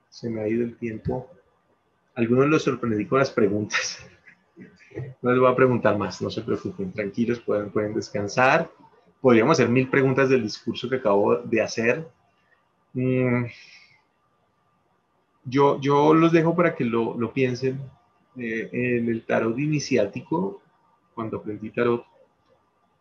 [0.08, 1.28] Se me ha ido el tiempo.
[2.14, 3.98] Algunos los sorprendí con las preguntas.
[5.22, 8.68] No les voy a preguntar más, no se preocupen, tranquilos, pueden, pueden descansar.
[9.20, 12.08] Podríamos hacer mil preguntas del discurso que acabo de hacer.
[12.94, 13.44] Mm.
[15.44, 17.80] Yo, yo los dejo para que lo, lo piensen.
[18.36, 20.62] Eh, en el tarot iniciático
[21.14, 22.04] cuando aprendí tarot,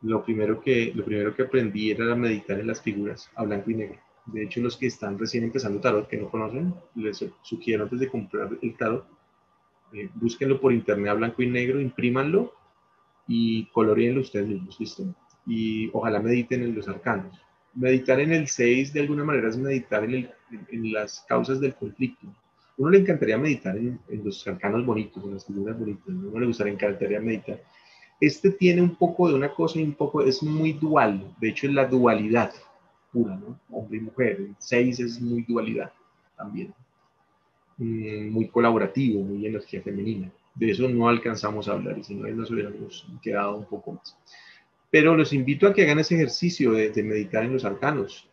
[0.01, 3.75] lo primero, que, lo primero que aprendí era meditar en las figuras a blanco y
[3.75, 3.99] negro.
[4.25, 8.09] De hecho, los que están recién empezando tarot, que no conocen, les sugiero antes de
[8.09, 9.05] comprar el tarot,
[9.93, 12.53] eh, búsquenlo por internet a blanco y negro, imprímanlo
[13.27, 15.03] y coloreenlo ustedes mismos, ¿listo?
[15.45, 17.39] Y ojalá mediten en los arcanos.
[17.73, 20.31] Meditar en el 6 de alguna manera es meditar en, el,
[20.71, 22.27] en, las causas del conflicto.
[22.77, 26.07] Uno le encantaría meditar en, en, los arcanos bonitos, en las figuras bonitas.
[26.07, 27.59] A uno le gustaría, encantaría meditar
[28.19, 31.67] este tiene un poco de una cosa y un poco, es muy dual, de hecho
[31.67, 32.51] es la dualidad
[33.11, 33.59] pura, ¿no?
[33.71, 35.91] Hombre y mujer, el 6 es muy dualidad
[36.37, 36.73] también,
[37.77, 40.31] mm, muy colaborativo, muy energía femenina.
[40.53, 44.17] De eso no alcanzamos a hablar y si no, nos hubiéramos quedado un poco más.
[44.91, 48.27] Pero los invito a que hagan ese ejercicio de, meditar en los arcanos.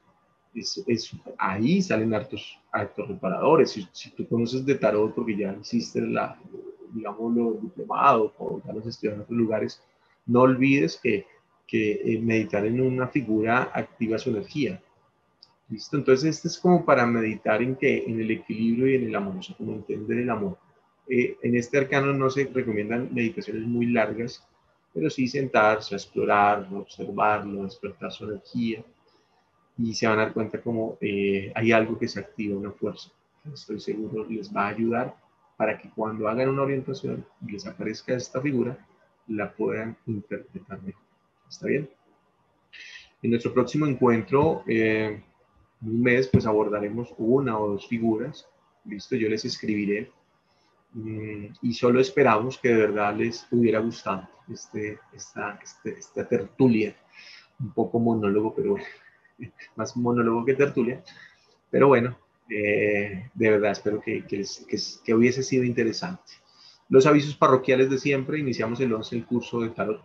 [0.54, 3.72] Es, ahí salen hartos, hartos reparadores.
[3.72, 6.38] Si, si, tú conoces de tarot porque ya hiciste la,
[6.92, 9.82] digámoslo, diplomado o ya los estudiado en otros lugares,
[10.26, 11.26] no olvides que,
[11.66, 14.82] que eh, meditar en una figura activa su energía.
[15.68, 15.96] ¿Listo?
[15.96, 19.36] Entonces, este es como para meditar en que en el equilibrio y en el amor,
[19.36, 20.58] o sea, como entender el amor.
[21.08, 24.46] Eh, en este arcano no se recomiendan meditaciones muy largas,
[24.96, 28.82] pero sí sentarse, a explorarlo, observarlo, despertar su energía
[29.76, 33.10] y se van a dar cuenta como eh, hay algo que se activa, una fuerza.
[33.52, 35.14] Estoy seguro les va a ayudar
[35.58, 38.78] para que cuando hagan una orientación y les aparezca esta figura,
[39.28, 41.02] la puedan interpretar mejor.
[41.46, 41.90] ¿Está bien?
[43.20, 45.22] En nuestro próximo encuentro, eh,
[45.82, 48.48] un mes, pues abordaremos una o dos figuras.
[48.86, 50.10] Listo, yo les escribiré.
[50.96, 56.96] Mm, y solo esperamos que de verdad les hubiera gustado este, esta, este, esta tertulia.
[57.60, 58.76] Un poco monólogo, pero
[59.76, 61.02] más monólogo que tertulia.
[61.70, 62.16] Pero bueno,
[62.48, 66.32] eh, de verdad, espero que, que, hubiese sido interesante.
[66.88, 70.02] Los avisos parroquiales de siempre, iniciamos el 11 el curso de tarot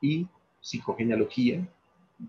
[0.00, 0.28] y
[0.60, 1.66] psicogenealogía.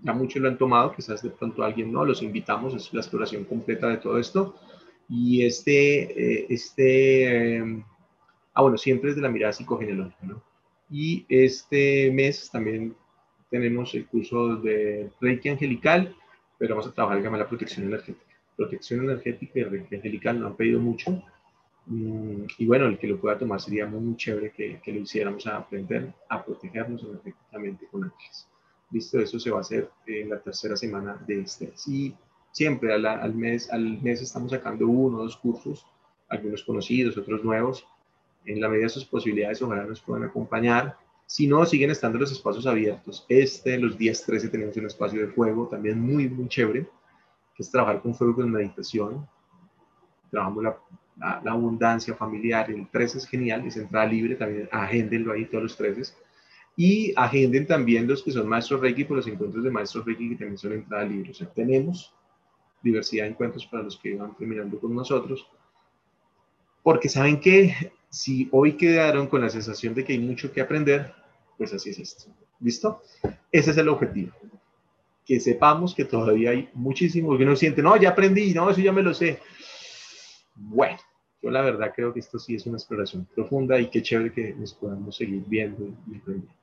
[0.04, 3.44] Ya muchos lo han tomado, quizás de pronto alguien no, los invitamos, es la exploración
[3.44, 4.56] completa de todo esto.
[5.10, 7.84] Y este, eh, este, eh,
[8.54, 10.44] ah bueno, siempre es de la mirada psicogenealógica, ¿no?
[10.90, 12.96] Y este mes también
[13.50, 16.16] tenemos el curso de Reiki Angelical,
[16.58, 18.26] pero vamos a trabajar el la protección energética.
[18.56, 21.24] Protección energética y Reiki Angelical nos han pedido mucho.
[21.86, 25.46] Mm, y bueno, el que lo pueda tomar sería muy, chévere que, que, lo hiciéramos
[25.48, 28.48] a aprender a protegernos energéticamente con ángeles.
[28.92, 31.74] Listo, eso se va a hacer en la tercera semana de este.
[31.88, 32.14] Y
[32.58, 35.86] siempre al, mes, al mes estamos sacando uno o dos cursos,
[36.28, 37.86] algunos conocidos, otros nuevos.
[38.46, 40.98] En la medida de sus posibilidades, ojalá nos puedan acompañar.
[41.28, 43.28] Si no, siguen estando los espacios abiertos.
[43.30, 46.88] Este, los días 13, tenemos un espacio de fuego, también muy, muy chévere,
[47.54, 49.28] que es trabajar con fuego con meditación.
[50.32, 50.78] Trabajamos la,
[51.20, 52.72] la, la abundancia familiar.
[52.72, 56.12] El 13 es genial, es entrada libre, también agéndenlo ahí todos los 13
[56.76, 60.36] y agenden también los que son maestros Reiki por los encuentros de maestros Reiki que
[60.36, 61.32] también son entrada libre.
[61.32, 62.14] O sea, tenemos
[62.82, 65.48] diversidad de encuentros para los que van terminando con nosotros.
[66.84, 71.14] Porque saben que si hoy quedaron con la sensación de que hay mucho que aprender,
[71.58, 72.32] pues así es esto.
[72.60, 73.02] ¿Listo?
[73.52, 74.32] Ese es el objetivo.
[75.26, 78.94] Que sepamos que todavía hay muchísimo, que uno siente, no, ya aprendí, no, eso ya
[78.94, 79.40] me lo sé.
[80.56, 80.98] Bueno,
[81.42, 84.54] yo la verdad creo que esto sí es una exploración profunda y qué chévere que
[84.54, 86.54] nos podamos seguir viendo y aprendiendo.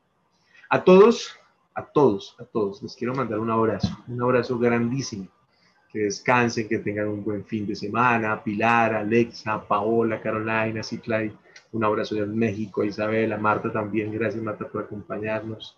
[0.71, 1.37] A todos,
[1.75, 5.29] a todos, a todos, les quiero mandar un abrazo, un abrazo grandísimo.
[5.95, 8.43] Que descansen, que tengan un buen fin de semana.
[8.43, 11.33] Pilar, Alexa, Paola, Carolina, Citlay,
[11.71, 15.77] un abrazo de México, Isabela, Marta también, gracias Marta por acompañarnos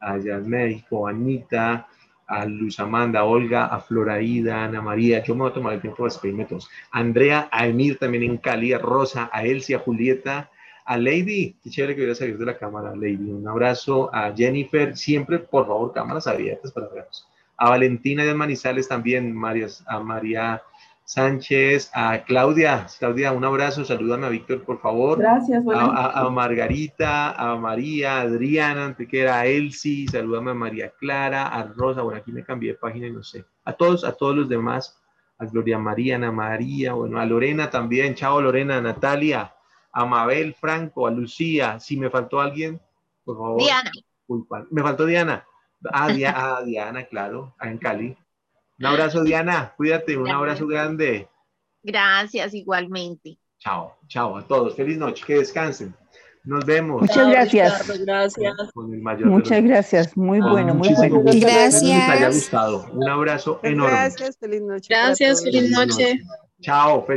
[0.00, 1.86] allá en México, Anita,
[2.26, 5.74] a Luz Amanda, a Olga, a Floraida, a Ana María, yo me voy a tomar
[5.74, 6.70] el tiempo de despedirme todos.
[6.90, 10.50] Andrea, a Emir también en Cali, a Rosa, a Elsie, a Julieta,
[10.86, 13.30] a Lady, qué chévere que voy a salir de la cámara, Lady.
[13.30, 17.28] Un abrazo a Jennifer, siempre, por favor, cámaras abiertas para vernos.
[17.58, 20.62] A Valentina de Manizales también, Marias, a María
[21.08, 25.18] Sánchez, a Claudia, Claudia, un abrazo, salúdame a Víctor, por favor.
[25.18, 30.92] Gracias, a, a, a, Margarita, a María, a Adriana, Antequera, a Elsie, salúdame a María
[31.00, 33.46] Clara, a Rosa, bueno, aquí me cambié de página y no sé.
[33.64, 35.00] A todos, a todos los demás,
[35.38, 39.54] a Gloria María, Ana María, bueno, a Lorena también, chao Lorena, a Natalia,
[39.90, 42.80] a Mabel Franco, a Lucía, si me faltó alguien,
[43.24, 43.62] por favor.
[43.62, 43.90] Diana.
[44.70, 45.47] Me faltó Diana.
[45.92, 48.16] Ah, Dia, ah, Diana, claro, en Cali.
[48.78, 49.72] Un abrazo, Diana.
[49.76, 51.28] Cuídate, un abrazo grande.
[51.82, 53.38] Gracias, igualmente.
[53.58, 54.74] Chao, chao a todos.
[54.76, 55.94] Feliz noche, que descansen.
[56.44, 57.02] Nos vemos.
[57.02, 57.80] Muchas gracias.
[57.88, 58.54] Ricardo, gracias.
[58.72, 60.16] Con el mayor Muchas los- gracias.
[60.16, 61.16] Muy Con bueno, muy bueno.
[61.20, 61.30] gusto.
[61.30, 62.34] Espero que les haya Gracias.
[62.34, 62.86] gustado.
[62.92, 63.92] Un abrazo enorme.
[63.92, 64.86] Gracias, feliz noche.
[64.88, 65.44] Gracias, todos.
[65.54, 66.20] feliz noche.
[66.60, 67.16] Chao, feliz